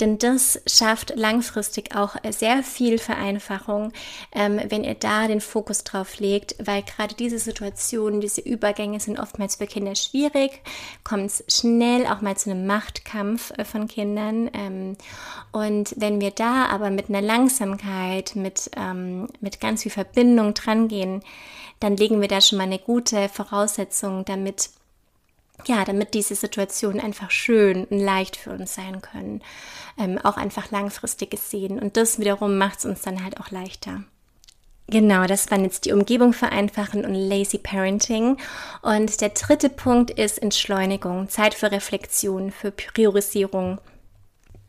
Denn 0.00 0.18
das 0.18 0.60
schafft 0.66 1.12
langfristig 1.16 1.94
auch 1.94 2.16
sehr 2.30 2.62
viel 2.62 2.98
Vereinfachung, 2.98 3.92
ähm, 4.34 4.60
wenn 4.68 4.84
ihr 4.84 4.94
da 4.94 5.28
den 5.28 5.40
Fokus 5.40 5.84
drauf 5.84 6.18
legt, 6.18 6.56
weil 6.58 6.82
gerade 6.82 7.14
diese 7.14 7.38
Situationen, 7.38 8.20
diese 8.20 8.40
Übergänge 8.40 9.00
sind 9.00 9.18
oftmals 9.18 9.56
für 9.56 9.66
Kinder 9.66 9.94
schwierig, 9.94 10.60
kommt 11.04 11.26
es 11.26 11.44
schnell 11.48 12.06
auch 12.06 12.20
mal 12.20 12.36
zu 12.36 12.50
einem 12.50 12.66
Machtkampf 12.66 13.52
äh, 13.56 13.64
von 13.64 13.86
Kindern. 13.86 14.50
Ähm, 14.54 14.96
und 15.52 15.94
wenn 15.96 16.20
wir 16.20 16.30
da 16.30 16.66
aber 16.66 16.90
mit 16.90 17.08
einer 17.08 17.22
Langsamkeit, 17.22 18.34
mit, 18.34 18.70
ähm, 18.76 19.28
mit 19.40 19.60
ganz 19.60 19.82
viel 19.82 19.92
Verbindung 19.92 20.54
dran 20.54 20.81
gehen, 20.88 21.22
dann 21.80 21.96
legen 21.96 22.20
wir 22.20 22.28
da 22.28 22.40
schon 22.40 22.58
mal 22.58 22.64
eine 22.64 22.78
gute 22.78 23.28
Voraussetzung, 23.28 24.24
damit 24.24 24.70
ja, 25.66 25.84
damit 25.84 26.14
diese 26.14 26.34
Situationen 26.34 27.00
einfach 27.00 27.30
schön 27.30 27.84
und 27.84 27.98
leicht 27.98 28.36
für 28.36 28.50
uns 28.50 28.74
sein 28.74 29.00
können, 29.00 29.42
ähm, 29.98 30.18
auch 30.18 30.36
einfach 30.36 30.70
langfristig 30.70 31.30
gesehen. 31.30 31.78
Und 31.78 31.96
das 31.96 32.18
wiederum 32.18 32.58
macht 32.58 32.80
es 32.80 32.84
uns 32.84 33.02
dann 33.02 33.22
halt 33.22 33.38
auch 33.40 33.50
leichter. 33.50 34.02
Genau, 34.88 35.26
das 35.26 35.50
waren 35.50 35.64
jetzt 35.64 35.84
die 35.84 35.92
Umgebung 35.92 36.32
vereinfachen 36.32 37.04
und 37.04 37.14
Lazy 37.14 37.58
Parenting. 37.58 38.36
Und 38.82 39.20
der 39.20 39.30
dritte 39.30 39.70
Punkt 39.70 40.10
ist 40.10 40.42
Entschleunigung, 40.42 41.28
Zeit 41.28 41.54
für 41.54 41.70
Reflexion, 41.70 42.50
für 42.50 42.72
Priorisierung 42.72 43.78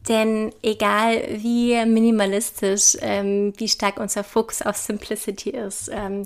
denn 0.07 0.51
egal 0.61 1.23
wie 1.37 1.85
minimalistisch, 1.85 2.97
ähm, 3.01 3.53
wie 3.57 3.67
stark 3.67 3.99
unser 3.99 4.23
Fokus 4.23 4.61
auf 4.61 4.75
Simplicity 4.75 5.51
ist, 5.51 5.89
ähm, 5.93 6.25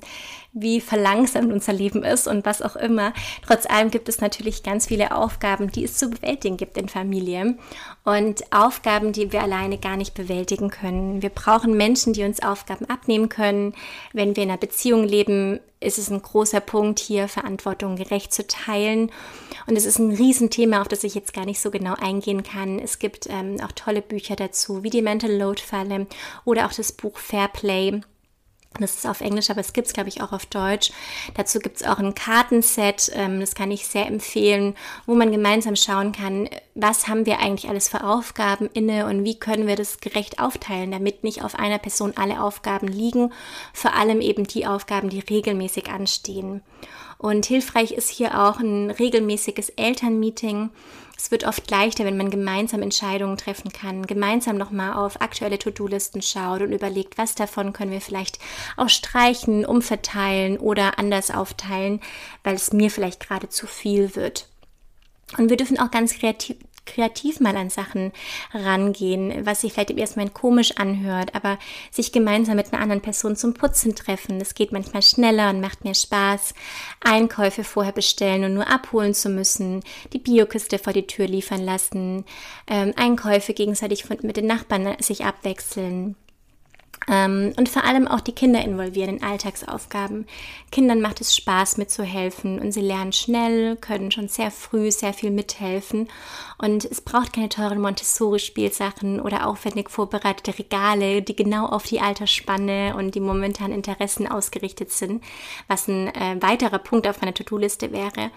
wie 0.61 0.81
verlangsamt 0.81 1.51
unser 1.51 1.73
Leben 1.73 2.03
ist 2.03 2.27
und 2.27 2.45
was 2.45 2.61
auch 2.61 2.75
immer. 2.75 3.13
Trotz 3.45 3.65
allem 3.65 3.91
gibt 3.91 4.09
es 4.09 4.21
natürlich 4.21 4.63
ganz 4.63 4.87
viele 4.87 5.15
Aufgaben, 5.15 5.71
die 5.71 5.83
es 5.83 5.97
zu 5.97 6.09
bewältigen 6.09 6.57
gibt 6.57 6.77
in 6.77 6.89
Familien 6.89 7.59
und 8.03 8.43
Aufgaben, 8.51 9.13
die 9.13 9.31
wir 9.31 9.41
alleine 9.41 9.77
gar 9.77 9.97
nicht 9.97 10.13
bewältigen 10.13 10.69
können. 10.69 11.21
Wir 11.21 11.29
brauchen 11.29 11.75
Menschen, 11.75 12.13
die 12.13 12.23
uns 12.23 12.41
Aufgaben 12.41 12.85
abnehmen 12.85 13.29
können. 13.29 13.73
Wenn 14.13 14.35
wir 14.35 14.43
in 14.43 14.49
einer 14.49 14.57
Beziehung 14.57 15.03
leben, 15.03 15.59
ist 15.79 15.99
es 15.99 16.09
ein 16.09 16.21
großer 16.21 16.59
Punkt, 16.59 16.99
hier 16.99 17.27
Verantwortung 17.27 17.97
gerecht 17.97 18.33
zu 18.33 18.47
teilen. 18.47 19.11
Und 19.67 19.75
es 19.75 19.85
ist 19.85 19.99
ein 19.99 20.11
Riesenthema, 20.11 20.81
auf 20.81 20.87
das 20.87 21.03
ich 21.03 21.13
jetzt 21.13 21.33
gar 21.33 21.45
nicht 21.45 21.59
so 21.59 21.69
genau 21.69 21.93
eingehen 21.93 22.43
kann. 22.43 22.79
Es 22.79 22.99
gibt 22.99 23.27
ähm, 23.29 23.57
auch 23.63 23.71
tolle 23.73 24.01
Bücher 24.01 24.35
dazu, 24.35 24.83
wie 24.83 24.89
die 24.89 25.01
Mental 25.01 25.31
Load 25.31 25.61
Falle 25.61 26.07
oder 26.45 26.65
auch 26.65 26.73
das 26.73 26.91
Buch 26.91 27.17
Fair 27.17 27.47
Play 27.47 28.01
das 28.81 28.95
ist 28.95 29.07
auf 29.07 29.21
Englisch, 29.21 29.49
aber 29.49 29.59
es 29.59 29.73
gibt 29.73 29.87
es, 29.87 29.93
glaube 29.93 30.09
ich, 30.09 30.21
auch 30.21 30.31
auf 30.31 30.45
Deutsch. 30.45 30.91
Dazu 31.35 31.59
gibt 31.59 31.77
es 31.77 31.87
auch 31.87 31.99
ein 31.99 32.15
Kartenset, 32.15 33.11
ähm, 33.13 33.39
das 33.39 33.55
kann 33.55 33.71
ich 33.71 33.87
sehr 33.87 34.07
empfehlen, 34.07 34.75
wo 35.05 35.15
man 35.15 35.31
gemeinsam 35.31 35.75
schauen 35.75 36.11
kann, 36.11 36.49
was 36.75 37.07
haben 37.07 37.25
wir 37.25 37.39
eigentlich 37.39 37.69
alles 37.69 37.89
für 37.89 38.03
Aufgaben 38.03 38.69
inne 38.73 39.05
und 39.05 39.23
wie 39.23 39.39
können 39.39 39.67
wir 39.67 39.75
das 39.75 39.99
gerecht 39.99 40.39
aufteilen, 40.39 40.91
damit 40.91 41.23
nicht 41.23 41.43
auf 41.43 41.55
einer 41.55 41.79
Person 41.79 42.13
alle 42.15 42.41
Aufgaben 42.41 42.87
liegen, 42.87 43.31
vor 43.73 43.93
allem 43.93 44.21
eben 44.21 44.45
die 44.45 44.67
Aufgaben, 44.67 45.09
die 45.09 45.19
regelmäßig 45.19 45.89
anstehen. 45.89 46.61
Und 47.17 47.47
hilfreich 47.47 47.91
ist 47.91 48.09
hier 48.09 48.39
auch 48.39 48.59
ein 48.59 48.91
regelmäßiges 48.91 49.69
Elternmeeting 49.69 50.69
es 51.17 51.31
wird 51.31 51.45
oft 51.45 51.69
leichter, 51.71 52.05
wenn 52.05 52.15
man 52.15 52.29
gemeinsam 52.29 52.83
Entscheidungen 52.83 53.37
treffen 53.37 53.71
kann, 53.71 54.05
gemeinsam 54.05 54.55
nochmal 54.55 54.93
auf 54.93 55.19
aktuelle 55.19 55.57
To-Do-Listen 55.57 56.21
schaut 56.21 56.61
und 56.61 56.71
überlegt, 56.71 57.17
was 57.17 57.33
davon 57.33 57.73
können 57.73 57.91
wir 57.91 58.01
vielleicht 58.01 58.37
auch 58.77 58.89
streichen, 58.89 59.65
umverteilen 59.65 60.57
oder 60.57 60.99
anders 60.99 61.31
aufteilen, 61.31 62.01
weil 62.43 62.55
es 62.55 62.71
mir 62.71 62.91
vielleicht 62.91 63.19
gerade 63.19 63.49
zu 63.49 63.65
viel 63.65 64.15
wird. 64.15 64.47
Und 65.37 65.49
wir 65.49 65.57
dürfen 65.57 65.79
auch 65.79 65.91
ganz 65.91 66.13
kreativ, 66.13 66.57
kreativ 66.87 67.39
mal 67.39 67.55
an 67.55 67.69
Sachen 67.69 68.11
rangehen, 68.53 69.45
was 69.45 69.61
sich 69.61 69.73
vielleicht 69.73 69.91
im 69.91 69.97
ersten 69.97 70.19
Moment 70.19 70.33
komisch 70.33 70.71
anhört, 70.77 71.35
aber 71.35 71.59
sich 71.91 72.11
gemeinsam 72.11 72.55
mit 72.55 72.73
einer 72.73 72.81
anderen 72.81 73.01
Person 73.01 73.35
zum 73.35 73.53
Putzen 73.53 73.95
treffen. 73.95 74.39
Das 74.39 74.55
geht 74.55 74.71
manchmal 74.71 75.01
schneller 75.01 75.49
und 75.51 75.61
macht 75.61 75.83
mehr 75.83 75.93
Spaß. 75.93 76.53
Einkäufe 77.01 77.63
vorher 77.63 77.93
bestellen 77.93 78.43
und 78.43 78.53
nur 78.53 78.67
abholen 78.67 79.13
zu 79.13 79.29
müssen, 79.29 79.81
die 80.13 80.19
Biokiste 80.19 80.79
vor 80.79 80.93
die 80.93 81.07
Tür 81.07 81.27
liefern 81.27 81.63
lassen, 81.63 82.25
ähm, 82.67 82.93
Einkäufe 82.95 83.53
gegenseitig 83.53 84.05
von, 84.05 84.17
mit 84.23 84.37
den 84.37 84.47
Nachbarn 84.47 84.95
sich 84.99 85.25
abwechseln. 85.25 86.15
Ähm, 87.09 87.53
und 87.57 87.69
vor 87.69 87.85
allem 87.85 88.07
auch 88.07 88.19
die 88.19 88.33
Kinder 88.33 88.61
involvieren 88.63 89.17
in 89.17 89.23
Alltagsaufgaben. 89.23 90.27
Kindern 90.71 90.99
macht 90.99 91.21
es 91.21 91.35
Spaß 91.35 91.77
mitzuhelfen 91.77 92.59
und 92.59 92.73
sie 92.73 92.81
lernen 92.81 93.13
schnell, 93.13 93.77
können 93.77 94.11
schon 94.11 94.27
sehr 94.27 94.51
früh 94.51 94.91
sehr 94.91 95.13
viel 95.13 95.31
mithelfen. 95.31 96.09
Und 96.57 96.83
es 96.83 96.99
braucht 96.99 97.33
keine 97.33 97.49
teuren 97.49 97.79
Montessori-Spielsachen 97.79 99.21
oder 99.21 99.47
aufwendig 99.47 99.89
vorbereitete 99.89 100.59
Regale, 100.59 101.21
die 101.21 101.35
genau 101.35 101.67
auf 101.67 101.83
die 101.83 102.01
Altersspanne 102.01 102.95
und 102.97 103.15
die 103.15 103.21
momentanen 103.21 103.73
Interessen 103.73 104.27
ausgerichtet 104.27 104.91
sind, 104.91 105.23
was 105.67 105.87
ein 105.87 106.07
äh, 106.13 106.35
weiterer 106.41 106.79
Punkt 106.79 107.07
auf 107.07 107.21
meiner 107.21 107.33
To-Do-Liste 107.33 107.93
wäre. 107.93 108.31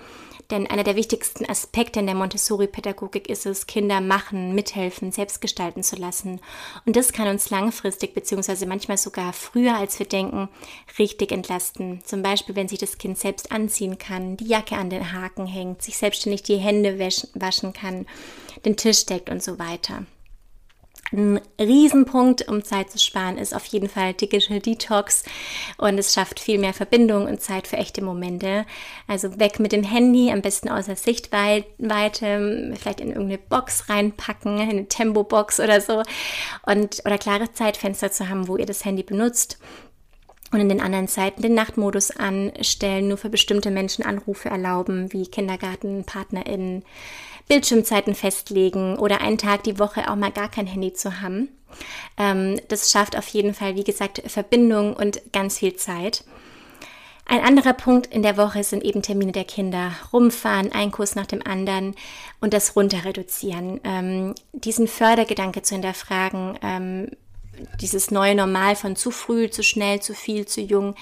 Denn 0.50 0.66
einer 0.66 0.83
der 0.83 0.97
wichtigsten 0.97 1.49
Aspekte 1.49 2.00
in 2.00 2.07
der 2.07 2.14
Montessori-Pädagogik 2.16 3.28
ist 3.28 3.47
es, 3.47 3.66
Kinder 3.66 4.00
machen, 4.00 4.54
mithelfen, 4.54 5.12
selbst 5.12 5.40
gestalten 5.40 5.83
zu 5.83 5.97
lassen. 5.97 6.40
Und 6.87 6.97
das 6.97 7.12
kann 7.12 7.28
uns 7.28 7.50
langfristig, 7.50 8.14
beziehungsweise 8.14 8.66
manchmal 8.66 8.99
sogar 8.99 9.33
früher, 9.33 9.76
als 9.76 9.99
wir 9.99 10.07
denken, 10.07 10.49
richtig 10.99 11.30
entlasten. 11.30 12.02
Zum 12.04 12.23
Beispiel, 12.23 12.57
wenn 12.57 12.69
sich 12.69 12.80
das 12.80 12.99
Kind 12.99 13.19
selbst 13.19 13.52
anziehen 13.52 13.99
kann, 13.99 14.37
die 14.37 14.49
Jacke 14.49 14.76
an 14.76 14.90
den 14.90 15.12
Haken 15.12 15.47
hängt, 15.47 15.83
sich 15.83 15.97
selbstständig 15.97 16.42
die 16.42 16.57
Hände 16.57 16.99
waschen 17.35 17.73
kann, 17.73 18.07
den 18.64 18.76
Tisch 18.76 19.07
deckt 19.07 19.30
und 19.30 19.42
so 19.42 19.59
weiter. 19.59 20.04
Ein 21.12 21.40
Riesenpunkt, 21.59 22.47
um 22.47 22.62
Zeit 22.62 22.90
zu 22.90 22.99
sparen, 22.99 23.37
ist 23.37 23.52
auf 23.52 23.64
jeden 23.66 23.88
Fall 23.88 24.14
Digital 24.14 24.61
Detox. 24.61 25.25
Und 25.76 25.99
es 25.99 26.14
schafft 26.14 26.38
viel 26.38 26.59
mehr 26.59 26.73
Verbindung 26.73 27.26
und 27.26 27.40
Zeit 27.40 27.66
für 27.66 27.78
echte 27.78 28.02
Momente. 28.02 28.64
Also 29.09 29.40
weg 29.40 29.59
mit 29.59 29.73
dem 29.73 29.83
Handy, 29.83 30.30
am 30.30 30.40
besten 30.40 30.69
außer 30.69 30.95
Sichtweite, 30.95 31.66
vielleicht 31.78 33.00
in 33.00 33.09
irgendeine 33.09 33.38
Box 33.38 33.88
reinpacken, 33.88 34.59
in 34.59 34.71
eine 34.71 34.88
Tempo-Box 34.88 35.59
oder 35.59 35.80
so. 35.80 36.02
Und 36.64 37.02
oder 37.04 37.19
klare 37.19 37.52
Zeitfenster 37.52 38.12
zu 38.12 38.28
haben, 38.28 38.47
wo 38.47 38.57
ihr 38.57 38.66
das 38.66 38.85
Handy 38.85 39.02
benutzt 39.02 39.59
und 40.52 40.61
in 40.61 40.69
den 40.69 40.80
anderen 40.80 41.09
Zeiten 41.09 41.42
den 41.42 41.54
Nachtmodus 41.54 42.11
anstellen, 42.11 43.09
nur 43.09 43.19
für 43.19 43.30
bestimmte 43.30 43.71
Menschen 43.71 44.04
Anrufe 44.04 44.49
erlauben, 44.49 45.12
wie 45.12 45.26
Kindergarten, 45.26 46.04
PartnerInnen, 46.04 46.85
Bildschirmzeiten 47.49 48.14
festlegen 48.14 48.99
oder 48.99 49.21
einen 49.21 49.38
Tag 49.38 49.64
die 49.64 49.78
Woche 49.78 50.11
auch 50.11 50.16
mal 50.16 50.33
gar 50.33 50.50
kein 50.50 50.66
Handy 50.66 50.92
zu 50.92 51.21
haben. 51.21 51.49
Ähm, 52.16 52.61
das 52.69 52.90
schafft 52.90 53.16
auf 53.16 53.28
jeden 53.28 53.54
Fall, 53.54 53.76
wie 53.76 53.85
gesagt, 53.85 54.23
Verbindung 54.26 54.95
und 54.95 55.21
ganz 55.33 55.59
viel 55.59 55.75
Zeit. 55.75 56.25
Ein 57.26 57.42
anderer 57.45 57.75
Punkt 57.75 58.08
in 58.08 58.23
der 58.23 58.36
Woche 58.36 58.65
sind 58.65 58.82
eben 58.82 59.02
Termine 59.02 59.30
der 59.30 59.45
Kinder. 59.45 59.93
Rumfahren, 60.13 60.73
ein 60.73 60.91
Kurs 60.91 61.15
nach 61.15 61.26
dem 61.26 61.47
anderen 61.47 61.95
und 62.41 62.52
das 62.52 62.75
runter 62.75 63.04
reduzieren. 63.04 63.80
Ähm, 63.84 64.34
diesen 64.52 64.89
Fördergedanke 64.89 65.63
zu 65.63 65.75
hinterfragen, 65.75 66.58
ähm, 66.60 67.10
dieses 67.81 68.11
neue 68.11 68.35
Normal 68.35 68.77
von 68.77 68.97
zu 68.97 69.11
früh, 69.11 69.51
zu 69.51 69.63
schnell, 69.63 70.01
zu 70.01 70.15
viel, 70.15 70.47
zu 70.47 70.61
jung. 70.61 70.95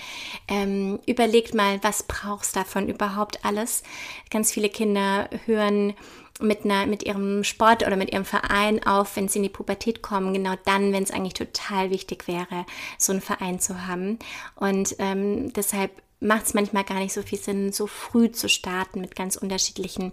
Ähm, 0.48 0.98
überlegt 1.06 1.54
mal, 1.54 1.78
was 1.82 2.02
brauchst 2.02 2.56
davon 2.56 2.88
überhaupt 2.88 3.44
alles? 3.44 3.82
Ganz 4.30 4.52
viele 4.52 4.68
Kinder 4.68 5.28
hören 5.46 5.94
mit, 6.40 6.64
einer, 6.64 6.86
mit 6.86 7.02
ihrem 7.02 7.44
Sport 7.44 7.86
oder 7.86 7.96
mit 7.96 8.12
ihrem 8.12 8.24
Verein 8.24 8.84
auf, 8.86 9.16
wenn 9.16 9.28
sie 9.28 9.38
in 9.38 9.44
die 9.44 9.48
Pubertät 9.48 10.02
kommen, 10.02 10.32
genau 10.32 10.54
dann, 10.64 10.92
wenn 10.92 11.02
es 11.02 11.10
eigentlich 11.10 11.34
total 11.34 11.90
wichtig 11.90 12.28
wäre, 12.28 12.64
so 12.96 13.12
einen 13.12 13.20
Verein 13.20 13.60
zu 13.60 13.86
haben. 13.86 14.18
Und 14.54 14.96
ähm, 14.98 15.52
deshalb 15.52 15.90
macht 16.20 16.46
es 16.46 16.54
manchmal 16.54 16.84
gar 16.84 16.98
nicht 16.98 17.12
so 17.12 17.22
viel 17.22 17.38
Sinn, 17.38 17.72
so 17.72 17.86
früh 17.86 18.30
zu 18.30 18.48
starten 18.48 19.00
mit 19.00 19.14
ganz 19.14 19.36
unterschiedlichen 19.36 20.12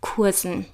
Kursen. 0.00 0.66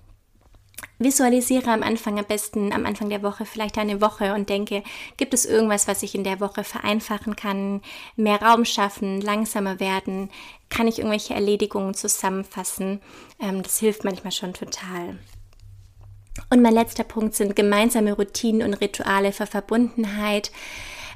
Visualisiere 0.98 1.70
am 1.70 1.82
Anfang 1.82 2.18
am 2.18 2.24
besten, 2.24 2.72
am 2.72 2.84
Anfang 2.84 3.08
der 3.08 3.22
Woche 3.22 3.44
vielleicht 3.44 3.78
eine 3.78 4.00
Woche 4.00 4.34
und 4.34 4.48
denke, 4.48 4.82
gibt 5.16 5.32
es 5.32 5.46
irgendwas, 5.46 5.86
was 5.86 6.02
ich 6.02 6.14
in 6.14 6.24
der 6.24 6.40
Woche 6.40 6.64
vereinfachen 6.64 7.36
kann, 7.36 7.82
mehr 8.16 8.42
Raum 8.42 8.64
schaffen, 8.64 9.20
langsamer 9.20 9.78
werden, 9.78 10.30
kann 10.70 10.88
ich 10.88 10.98
irgendwelche 10.98 11.34
Erledigungen 11.34 11.94
zusammenfassen. 11.94 13.00
Ähm, 13.40 13.62
das 13.62 13.78
hilft 13.78 14.04
manchmal 14.04 14.32
schon 14.32 14.54
total. 14.54 15.18
Und 16.50 16.62
mein 16.62 16.74
letzter 16.74 17.04
Punkt 17.04 17.34
sind 17.34 17.56
gemeinsame 17.56 18.12
Routinen 18.14 18.62
und 18.62 18.74
Rituale 18.74 19.32
für 19.32 19.46
Verbundenheit. 19.46 20.50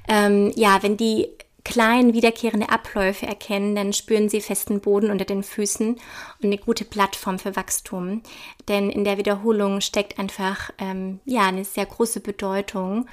Ähm, 0.08 0.52
ja, 0.56 0.82
wenn 0.82 0.96
die 0.96 1.28
kleinen 1.64 2.12
wiederkehrende 2.12 2.68
Abläufe 2.68 3.26
erkennen, 3.26 3.74
dann 3.74 3.92
spüren 3.92 4.28
sie 4.28 4.40
festen 4.40 4.80
Boden 4.80 5.10
unter 5.10 5.24
den 5.24 5.42
Füßen 5.42 5.94
und 5.94 6.00
eine 6.42 6.58
gute 6.58 6.84
Plattform 6.84 7.38
für 7.38 7.54
Wachstum. 7.56 8.22
Denn 8.68 8.90
in 8.90 9.04
der 9.04 9.18
Wiederholung 9.18 9.80
steckt 9.80 10.18
einfach 10.18 10.70
ähm, 10.78 11.20
ja 11.24 11.42
eine 11.42 11.64
sehr 11.64 11.86
große 11.86 12.20
Bedeutung 12.20 13.06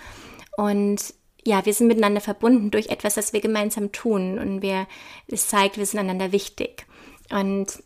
und 0.58 1.14
ja, 1.46 1.66
wir 1.66 1.74
sind 1.74 1.88
miteinander 1.88 2.22
verbunden 2.22 2.70
durch 2.70 2.88
etwas, 2.88 3.16
das 3.16 3.34
wir 3.34 3.42
gemeinsam 3.42 3.92
tun 3.92 4.38
und 4.38 4.62
wir, 4.62 4.88
es 5.28 5.48
zeigt, 5.48 5.78
wir 5.78 5.86
sind 5.86 6.00
einander 6.00 6.32
wichtig. 6.32 6.86
Und 7.32 7.82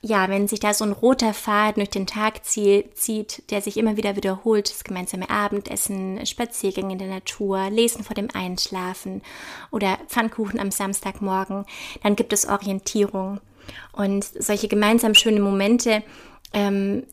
ja, 0.00 0.28
wenn 0.28 0.46
sich 0.46 0.60
da 0.60 0.74
so 0.74 0.84
ein 0.84 0.92
roter 0.92 1.34
Faden 1.34 1.80
durch 1.80 1.90
den 1.90 2.06
Tag 2.06 2.44
zieht, 2.44 3.50
der 3.50 3.60
sich 3.60 3.76
immer 3.76 3.96
wieder 3.96 4.16
wiederholt, 4.16 4.70
das 4.70 4.84
gemeinsame 4.84 5.28
Abendessen, 5.28 6.24
Spaziergänge 6.24 6.92
in 6.92 6.98
der 6.98 7.08
Natur, 7.08 7.68
Lesen 7.70 8.04
vor 8.04 8.14
dem 8.14 8.28
Einschlafen 8.32 9.22
oder 9.70 9.98
Pfannkuchen 10.06 10.60
am 10.60 10.70
Samstagmorgen, 10.70 11.64
dann 12.02 12.16
gibt 12.16 12.32
es 12.32 12.48
Orientierung. 12.48 13.40
Und 13.92 14.24
solche 14.24 14.68
gemeinsam 14.68 15.14
schöne 15.14 15.40
Momente 15.40 16.02
ähm, 16.52 17.04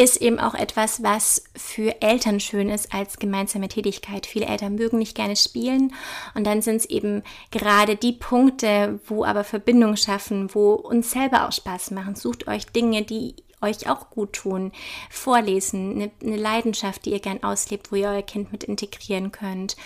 ist 0.00 0.16
eben 0.16 0.40
auch 0.40 0.54
etwas, 0.54 1.02
was 1.02 1.44
für 1.54 2.00
Eltern 2.00 2.40
schön 2.40 2.70
ist 2.70 2.94
als 2.94 3.18
gemeinsame 3.18 3.68
Tätigkeit. 3.68 4.24
Viele 4.24 4.46
Eltern 4.46 4.74
mögen 4.74 4.96
nicht 4.96 5.14
gerne 5.14 5.36
spielen 5.36 5.92
und 6.34 6.44
dann 6.46 6.62
sind 6.62 6.76
es 6.76 6.86
eben 6.86 7.22
gerade 7.50 7.96
die 7.96 8.14
Punkte, 8.14 8.98
wo 9.06 9.26
aber 9.26 9.44
Verbindung 9.44 9.96
schaffen, 9.96 10.54
wo 10.54 10.72
uns 10.72 11.10
selber 11.10 11.46
auch 11.46 11.52
Spaß 11.52 11.90
machen. 11.90 12.14
Sucht 12.14 12.48
euch 12.48 12.64
Dinge, 12.64 13.02
die 13.02 13.34
euch 13.60 13.90
auch 13.90 14.08
gut 14.08 14.32
tun. 14.32 14.72
Vorlesen, 15.10 15.96
eine, 15.96 16.10
eine 16.22 16.36
Leidenschaft, 16.36 17.04
die 17.04 17.10
ihr 17.10 17.20
gern 17.20 17.42
auslebt, 17.42 17.92
wo 17.92 17.96
ihr 17.96 18.08
euer 18.08 18.22
Kind 18.22 18.52
mit 18.52 18.64
integrieren 18.64 19.32
könnt. 19.32 19.76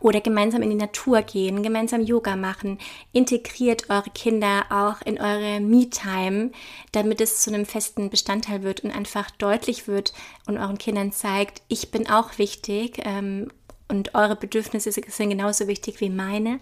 Oder 0.00 0.20
gemeinsam 0.20 0.62
in 0.62 0.70
die 0.70 0.76
Natur 0.76 1.22
gehen, 1.22 1.62
gemeinsam 1.62 2.00
Yoga 2.00 2.36
machen. 2.36 2.78
Integriert 3.12 3.90
eure 3.90 4.10
Kinder 4.10 4.64
auch 4.70 5.02
in 5.02 5.20
eure 5.20 5.60
Me-Time, 5.60 6.52
damit 6.92 7.20
es 7.20 7.40
zu 7.40 7.52
einem 7.52 7.66
festen 7.66 8.08
Bestandteil 8.08 8.62
wird 8.62 8.80
und 8.80 8.90
einfach 8.90 9.30
deutlich 9.32 9.86
wird 9.86 10.14
und 10.46 10.58
euren 10.58 10.78
Kindern 10.78 11.12
zeigt, 11.12 11.62
ich 11.68 11.90
bin 11.90 12.08
auch 12.08 12.38
wichtig 12.38 13.00
ähm, 13.04 13.50
und 13.88 14.14
eure 14.14 14.36
Bedürfnisse 14.36 14.90
sind 14.90 15.30
genauso 15.30 15.66
wichtig 15.66 16.00
wie 16.00 16.10
meine. 16.10 16.60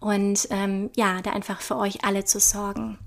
und 0.00 0.48
ähm, 0.50 0.90
ja, 0.96 1.22
da 1.22 1.30
einfach 1.30 1.60
für 1.60 1.76
euch 1.76 2.04
alle 2.04 2.24
zu 2.24 2.40
sorgen. 2.40 2.98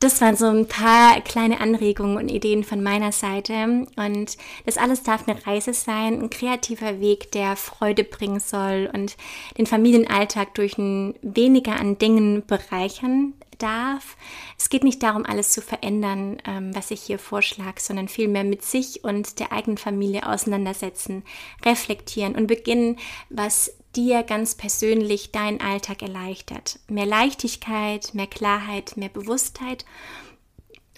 Das 0.00 0.22
waren 0.22 0.34
so 0.34 0.46
ein 0.46 0.66
paar 0.66 1.20
kleine 1.20 1.60
Anregungen 1.60 2.16
und 2.16 2.30
Ideen 2.30 2.64
von 2.64 2.82
meiner 2.82 3.12
Seite. 3.12 3.86
Und 3.96 4.38
das 4.64 4.78
alles 4.78 5.02
darf 5.02 5.28
eine 5.28 5.46
Reise 5.46 5.74
sein, 5.74 6.22
ein 6.22 6.30
kreativer 6.30 7.00
Weg, 7.00 7.32
der 7.32 7.54
Freude 7.54 8.02
bringen 8.02 8.40
soll 8.40 8.90
und 8.94 9.18
den 9.58 9.66
Familienalltag 9.66 10.54
durch 10.54 10.78
ein 10.78 11.14
weniger 11.20 11.78
an 11.78 11.98
Dingen 11.98 12.42
bereichern 12.46 13.34
darf. 13.62 14.16
Es 14.58 14.68
geht 14.68 14.84
nicht 14.84 15.02
darum, 15.02 15.24
alles 15.24 15.52
zu 15.52 15.62
verändern, 15.62 16.38
ähm, 16.46 16.74
was 16.74 16.90
ich 16.90 17.02
hier 17.02 17.18
vorschlage, 17.18 17.80
sondern 17.80 18.08
vielmehr 18.08 18.44
mit 18.44 18.62
sich 18.62 19.04
und 19.04 19.38
der 19.38 19.52
eigenen 19.52 19.78
Familie 19.78 20.26
auseinandersetzen, 20.26 21.24
reflektieren 21.64 22.34
und 22.34 22.46
beginnen, 22.46 22.96
was 23.28 23.72
dir 23.96 24.22
ganz 24.22 24.54
persönlich 24.54 25.32
deinen 25.32 25.60
Alltag 25.60 26.02
erleichtert. 26.02 26.78
Mehr 26.88 27.06
Leichtigkeit, 27.06 28.14
mehr 28.14 28.26
Klarheit, 28.26 28.96
mehr 28.96 29.08
Bewusstheit 29.08 29.84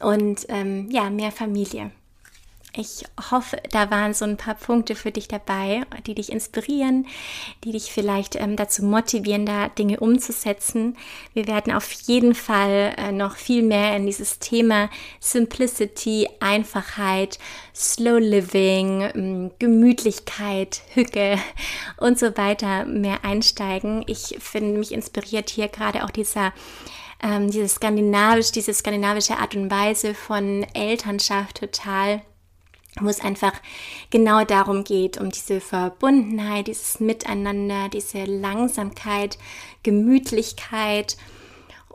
und 0.00 0.46
ähm, 0.48 0.90
ja, 0.90 1.10
mehr 1.10 1.32
Familie. 1.32 1.90
Ich 2.74 3.04
hoffe, 3.30 3.58
da 3.70 3.90
waren 3.90 4.14
so 4.14 4.24
ein 4.24 4.38
paar 4.38 4.54
Punkte 4.54 4.94
für 4.94 5.10
dich 5.10 5.28
dabei, 5.28 5.82
die 6.06 6.14
dich 6.14 6.32
inspirieren, 6.32 7.06
die 7.64 7.72
dich 7.72 7.92
vielleicht 7.92 8.34
ähm, 8.36 8.56
dazu 8.56 8.82
motivieren, 8.82 9.44
da 9.44 9.68
Dinge 9.68 10.00
umzusetzen. 10.00 10.96
Wir 11.34 11.46
werden 11.46 11.74
auf 11.74 11.92
jeden 11.92 12.34
Fall 12.34 12.94
äh, 12.96 13.12
noch 13.12 13.36
viel 13.36 13.62
mehr 13.62 13.94
in 13.94 14.06
dieses 14.06 14.38
Thema 14.38 14.88
Simplicity, 15.20 16.30
Einfachheit, 16.40 17.38
Slow 17.74 18.18
Living, 18.18 19.02
ähm, 19.14 19.50
Gemütlichkeit, 19.58 20.80
Hücke 20.94 21.38
und 21.98 22.18
so 22.18 22.38
weiter 22.38 22.86
mehr 22.86 23.22
einsteigen. 23.22 24.02
Ich 24.06 24.38
finde 24.40 24.78
mich 24.78 24.92
inspiriert 24.92 25.50
hier 25.50 25.68
gerade 25.68 26.04
auch 26.04 26.10
dieser 26.10 26.54
ähm, 27.22 27.50
diese 27.50 27.68
skandinavisch, 27.68 28.50
diese 28.50 28.72
skandinavische 28.72 29.36
Art 29.36 29.54
und 29.54 29.70
Weise 29.70 30.14
von 30.14 30.66
Elternschaft 30.74 31.58
total 31.60 32.22
wo 33.00 33.08
es 33.08 33.20
einfach 33.20 33.54
genau 34.10 34.44
darum 34.44 34.84
geht, 34.84 35.18
um 35.18 35.30
diese 35.30 35.60
Verbundenheit, 35.60 36.66
dieses 36.66 37.00
Miteinander, 37.00 37.88
diese 37.88 38.24
Langsamkeit, 38.24 39.38
Gemütlichkeit 39.82 41.16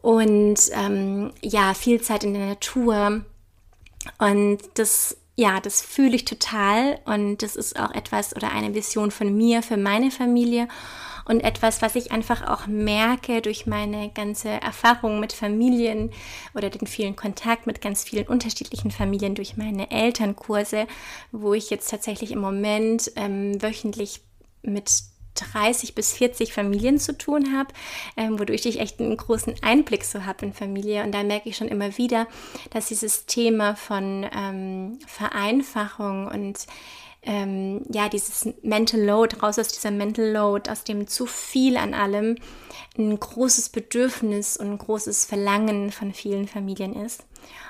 und 0.02 0.56
ähm, 0.74 1.32
ja, 1.42 1.74
viel 1.74 2.02
Zeit 2.02 2.24
in 2.24 2.34
der 2.34 2.48
Natur. 2.48 3.22
Und 4.18 4.60
das, 4.76 5.18
ja, 5.36 5.60
das 5.60 5.82
fühle 5.82 6.16
ich 6.16 6.26
total 6.26 7.00
und 7.06 7.44
das 7.44 7.56
ist 7.56 7.80
auch 7.80 7.92
etwas 7.92 8.36
oder 8.36 8.52
eine 8.52 8.74
Vision 8.74 9.12
von 9.12 9.36
mir 9.36 9.62
für 9.62 9.78
meine 9.78 10.10
Familie 10.10 10.68
und 11.28 11.42
etwas, 11.42 11.82
was 11.82 11.96
ich 11.96 12.12
einfach 12.12 12.48
auch 12.48 12.68
merke 12.68 13.42
durch 13.42 13.66
meine 13.66 14.10
ganze 14.10 14.50
Erfahrung 14.50 15.20
mit 15.20 15.34
Familien 15.34 16.12
oder 16.54 16.70
den 16.70 16.88
vielen 16.88 17.16
Kontakt 17.16 17.68
mit 17.68 17.82
ganz 17.82 18.04
vielen 18.04 18.28
unterschiedlichen 18.28 18.92
Familien 18.92 19.36
durch 19.36 19.58
meine 19.58 19.92
Elternkurse, 19.92 20.88
wo 21.32 21.54
ich 21.54 21.70
jetzt 21.70 21.90
tatsächlich 21.90 22.32
im 22.32 22.40
Moment 22.40 23.12
ähm, 23.16 23.62
wöchentlich 23.62 24.22
mit 24.62 24.90
30 25.36 25.94
bis 25.96 26.14
40 26.14 26.54
Familien 26.54 27.00
zu 27.00 27.16
tun 27.16 27.56
habe, 27.56 27.74
ähm, 28.16 28.40
wodurch 28.40 28.66
ich 28.66 28.80
echt 28.80 29.00
einen 29.00 29.18
großen 29.18 29.56
Einblick 29.62 30.04
so 30.04 30.26
habe 30.26 30.46
in 30.46 30.54
Familie. 30.54 31.04
Und 31.04 31.12
da 31.12 31.24
merke 31.24 31.50
ich 31.50 31.58
schon 31.58 31.68
immer 31.68 31.98
wieder, 31.98 32.28
dass 32.72 32.88
dieses 32.88 33.26
Thema 33.26 33.76
von 33.76 34.26
ähm, 34.34 35.00
Vereinfachung 35.06 36.28
und 36.28 36.66
ähm, 37.28 37.82
ja, 37.92 38.08
dieses 38.08 38.48
Mental 38.64 39.02
Load, 39.02 39.36
raus 39.44 39.60
aus 39.60 39.68
dieser 39.68 39.92
Mental 39.92 40.32
Load, 40.32 40.72
aus 40.72 40.86
dem 40.86 41.08
zu 41.08 41.26
viel 41.26 41.76
an 41.76 41.94
allem, 41.94 42.38
ein 42.98 43.20
großes 43.20 43.68
Bedürfnis 43.70 44.56
und 44.56 44.72
ein 44.72 44.78
großes 44.78 45.26
Verlangen 45.26 45.92
von 45.92 46.14
vielen 46.14 46.48
Familien 46.48 46.96
ist. 46.96 47.26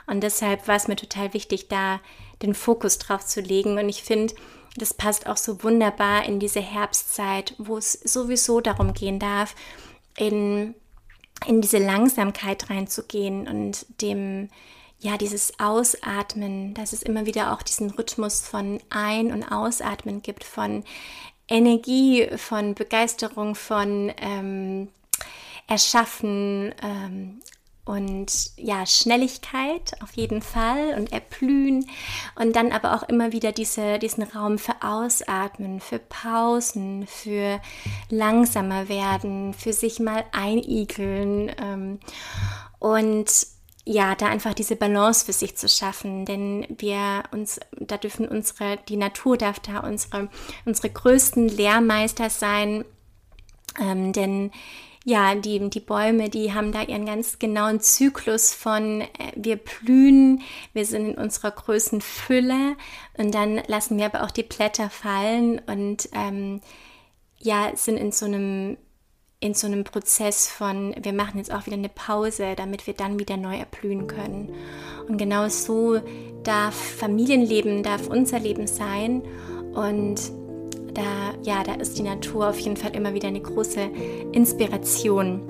Und 0.05 0.21
deshalb 0.21 0.67
war 0.67 0.75
es 0.75 0.87
mir 0.87 0.95
total 0.95 1.33
wichtig, 1.33 1.69
da 1.69 1.99
den 2.43 2.53
Fokus 2.53 2.99
drauf 2.99 3.25
zu 3.25 3.41
legen. 3.41 3.79
Und 3.79 3.89
ich 3.89 4.03
finde, 4.03 4.35
das 4.77 4.93
passt 4.93 5.25
auch 5.25 5.37
so 5.37 5.63
wunderbar 5.63 6.25
in 6.25 6.39
diese 6.39 6.61
Herbstzeit, 6.61 7.55
wo 7.57 7.77
es 7.77 7.93
sowieso 7.93 8.61
darum 8.61 8.93
gehen 8.93 9.17
darf, 9.17 9.55
in, 10.15 10.75
in 11.47 11.61
diese 11.61 11.79
Langsamkeit 11.79 12.69
reinzugehen 12.69 13.47
und 13.47 13.87
dem 14.01 14.49
ja, 14.99 15.17
dieses 15.17 15.59
Ausatmen, 15.59 16.73
dass 16.73 16.93
es 16.93 17.03
immer 17.03 17.25
wieder 17.25 17.53
auch 17.53 17.61
diesen 17.61 17.91
Rhythmus 17.91 18.41
von 18.41 18.79
Ein- 18.89 19.31
und 19.31 19.43
Ausatmen 19.43 20.21
gibt, 20.21 20.43
von 20.43 20.83
Energie, 21.47 22.27
von 22.37 22.73
Begeisterung, 22.73 23.55
von 23.55 24.11
ähm, 24.19 24.89
Erschaffen 25.67 26.73
ähm, 26.81 27.41
und 27.85 28.51
ja, 28.57 28.85
Schnelligkeit 28.85 29.93
auf 30.01 30.11
jeden 30.13 30.41
Fall 30.41 30.95
und 30.97 31.13
Erblühen. 31.13 31.89
Und 32.35 32.55
dann 32.55 32.71
aber 32.71 32.95
auch 32.95 33.03
immer 33.03 33.31
wieder 33.31 33.51
diese, 33.51 33.99
diesen 33.99 34.23
Raum 34.23 34.57
für 34.57 34.81
Ausatmen, 34.81 35.79
für 35.79 35.99
Pausen, 35.99 37.07
für 37.07 37.61
langsamer 38.09 38.89
werden, 38.89 39.53
für 39.53 39.73
sich 39.73 39.99
mal 39.99 40.25
einigeln 40.33 41.51
ähm, 41.61 41.99
und 42.79 43.56
ja, 43.87 44.15
da 44.15 44.27
einfach 44.27 44.53
diese 44.53 44.75
Balance 44.75 45.25
für 45.25 45.33
sich 45.33 45.55
zu 45.55 45.69
schaffen, 45.69 46.25
denn 46.25 46.67
wir 46.77 47.23
uns, 47.31 47.59
da 47.79 47.97
dürfen 47.97 48.27
unsere, 48.27 48.77
die 48.89 48.97
Natur 48.97 49.37
darf 49.37 49.59
da 49.59 49.79
unsere, 49.79 50.29
unsere 50.65 50.89
größten 50.89 51.47
Lehrmeister 51.47 52.29
sein, 52.29 52.83
ähm, 53.79 54.11
denn 54.11 54.51
ja, 55.05 55.35
die, 55.35 55.69
die 55.69 55.79
Bäume, 55.79 56.29
die 56.29 56.53
haben 56.53 56.73
da 56.73 56.81
ihren 56.81 57.05
ganz 57.05 57.39
genauen 57.39 57.79
Zyklus 57.79 58.53
von, 58.53 59.01
äh, 59.01 59.07
wir 59.37 59.55
blühen, 59.55 60.41
wir 60.73 60.85
sind 60.85 61.11
in 61.11 61.17
unserer 61.17 61.51
größten 61.51 62.01
Fülle 62.01 62.75
und 63.17 63.33
dann 63.33 63.61
lassen 63.67 63.97
wir 63.97 64.05
aber 64.07 64.23
auch 64.23 64.31
die 64.31 64.43
Blätter 64.43 64.89
fallen 64.89 65.61
und 65.65 66.09
ähm, 66.11 66.59
ja, 67.39 67.71
sind 67.75 67.95
in 67.95 68.11
so 68.11 68.25
einem 68.25 68.77
in 69.39 69.53
so 69.53 69.67
einem 69.67 69.83
Prozess 69.83 70.47
von, 70.47 70.95
wir 70.99 71.13
machen 71.13 71.37
jetzt 71.37 71.53
auch 71.53 71.67
wieder 71.67 71.77
eine 71.77 71.89
Pause, 71.89 72.53
damit 72.55 72.87
wir 72.87 72.95
dann 72.95 73.19
wieder 73.19 73.37
neu 73.37 73.55
erblühen 73.55 74.07
können. 74.07 74.51
Und 75.07 75.17
genau 75.17 75.47
so 75.47 75.99
darf 76.43 76.73
Familienleben, 76.73 77.83
darf 77.83 78.07
unser 78.07 78.39
Leben 78.39 78.65
sein. 78.65 79.21
Und 79.75 80.31
da, 80.93 81.35
ja, 81.43 81.63
da 81.63 81.75
ist 81.75 81.99
die 81.99 82.03
Natur 82.03 82.49
auf 82.49 82.59
jeden 82.59 82.77
Fall 82.77 82.95
immer 82.95 83.13
wieder 83.13 83.27
eine 83.27 83.41
große 83.41 83.81
Inspiration. 84.31 85.41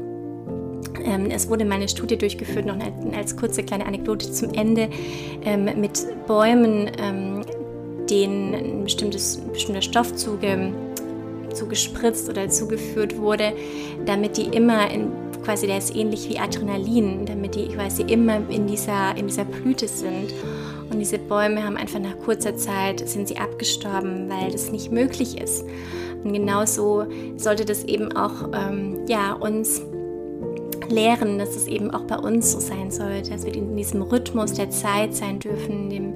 Ähm, 1.06 1.32
es 1.32 1.48
wurde 1.48 1.64
meine 1.64 1.88
Studie 1.88 2.18
durchgeführt, 2.18 2.66
noch 2.66 2.78
als 3.16 3.38
kurze 3.38 3.64
kleine 3.64 3.86
Anekdote 3.86 4.30
zum 4.32 4.54
Ende, 4.54 4.90
ähm, 5.46 5.80
mit 5.80 6.06
Bäumen, 6.28 6.92
ähm, 7.00 7.46
denen 8.10 8.54
ein 8.54 8.84
bestimmtes, 8.84 9.38
bestimmter 9.38 9.82
Stoff 9.82 10.14
zuge 10.16 10.74
zugespritzt 11.58 12.30
oder 12.30 12.50
zugeführt 12.50 13.18
wurde, 13.18 13.54
damit 14.06 14.38
die 14.38 14.46
immer 14.46 14.90
in, 14.92 15.12
quasi, 15.44 15.68
der 15.68 15.78
ist 15.78 15.96
ähnlich 15.96 16.30
wie 16.30 16.40
Adrenalin, 16.40 17.26
damit 17.26 17.56
die 17.56 17.68
quasi 17.70 18.04
immer 18.04 18.38
in 18.50 18.68
dieser, 18.68 19.16
in 19.18 19.28
dieser 19.28 19.46
Blüte 19.46 19.88
sind. 19.88 20.34
Und 20.90 21.00
diese 21.00 21.18
Bäume 21.18 21.64
haben 21.64 21.76
einfach 21.76 22.00
nach 22.00 22.18
kurzer 22.24 22.56
Zeit, 22.56 23.08
sind 23.08 23.28
sie 23.28 23.38
abgestorben, 23.38 24.30
weil 24.30 24.52
das 24.52 24.72
nicht 24.72 24.92
möglich 24.92 25.42
ist. 25.42 25.66
Und 26.24 26.34
genauso 26.34 27.06
sollte 27.36 27.66
das 27.66 27.84
eben 27.84 28.16
auch 28.16 28.50
ähm, 28.54 29.06
ja, 29.08 29.34
uns 29.34 29.82
lehren, 30.90 31.38
dass 31.38 31.56
es 31.56 31.68
eben 31.68 31.92
auch 31.92 32.04
bei 32.04 32.18
uns 32.18 32.52
so 32.52 32.60
sein 32.60 32.92
sollte, 32.92 33.32
dass 33.32 33.46
wir 33.46 33.54
in 33.54 33.76
diesem 33.76 34.02
Rhythmus 34.02 34.54
der 34.54 34.70
Zeit 34.70 35.14
sein 35.14 35.40
dürfen, 35.40 35.90
dem 35.90 36.16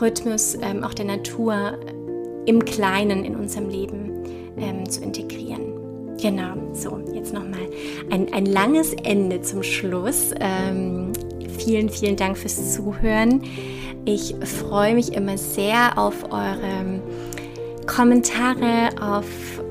Rhythmus 0.00 0.56
ähm, 0.60 0.84
auch 0.84 0.94
der 0.94 1.06
Natur 1.06 1.78
im 2.46 2.64
Kleinen 2.64 3.24
in 3.24 3.34
unserem 3.34 3.68
Leben 3.68 4.05
ähm, 4.56 4.88
zu 4.88 5.02
integrieren. 5.02 6.16
Genau, 6.20 6.54
so, 6.72 6.98
jetzt 7.12 7.34
nochmal 7.34 7.68
ein, 8.10 8.32
ein 8.32 8.46
langes 8.46 8.94
Ende 9.04 9.42
zum 9.42 9.62
Schluss. 9.62 10.30
Ähm, 10.40 11.12
vielen, 11.58 11.90
vielen 11.90 12.16
Dank 12.16 12.38
fürs 12.38 12.74
Zuhören. 12.74 13.42
Ich 14.06 14.34
freue 14.42 14.94
mich 14.94 15.12
immer 15.12 15.36
sehr 15.36 15.98
auf 15.98 16.24
eure 16.32 17.00
Kommentare, 17.86 18.90
auf 19.00 19.26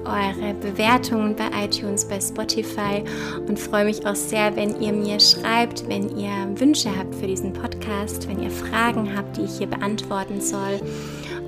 eure 0.06 0.54
Bewertungen 0.54 1.36
bei 1.36 1.50
iTunes, 1.66 2.06
bei 2.06 2.20
Spotify 2.20 3.04
und 3.48 3.60
freue 3.60 3.86
mich 3.86 4.06
auch 4.06 4.16
sehr, 4.16 4.56
wenn 4.56 4.80
ihr 4.80 4.94
mir 4.94 5.20
schreibt, 5.20 5.88
wenn 5.90 6.16
ihr 6.18 6.32
Wünsche 6.56 6.96
habt 6.96 7.16
für 7.16 7.28
diesen 7.28 7.54
Podcast, 7.54 8.28
wenn 8.30 8.42
ihr 8.42 8.52
Fragen 8.52 9.16
habt, 9.16 9.38
die 9.38 9.44
ich 9.44 9.58
hier 9.58 9.68
beantworten 9.68 10.40
soll 10.42 10.80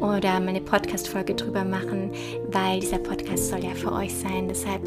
oder 0.01 0.39
meine 0.39 0.61
Podcast-Folge 0.61 1.35
drüber 1.35 1.63
machen, 1.63 2.11
weil 2.51 2.79
dieser 2.79 2.99
Podcast 2.99 3.49
soll 3.49 3.63
ja 3.63 3.71
für 3.71 3.91
euch 3.91 4.13
sein. 4.13 4.47
Deshalb 4.47 4.81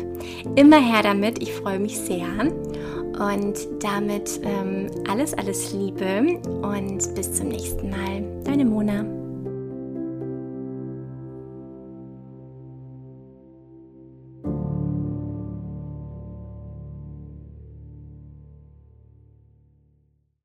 immer 0.57 0.81
her 0.81 1.03
damit. 1.03 1.43
Ich 1.43 1.53
freue 1.53 1.79
mich 1.79 1.99
sehr. 1.99 2.27
Und 2.29 3.69
damit 3.81 4.41
ähm, 4.45 4.87
alles, 5.09 5.35
alles 5.35 5.73
Liebe 5.73 6.41
und 6.63 7.15
bis 7.15 7.33
zum 7.35 7.49
nächsten 7.49 7.91
Mal. 7.91 8.23
Deine 8.45 8.65
Mona. 8.65 9.20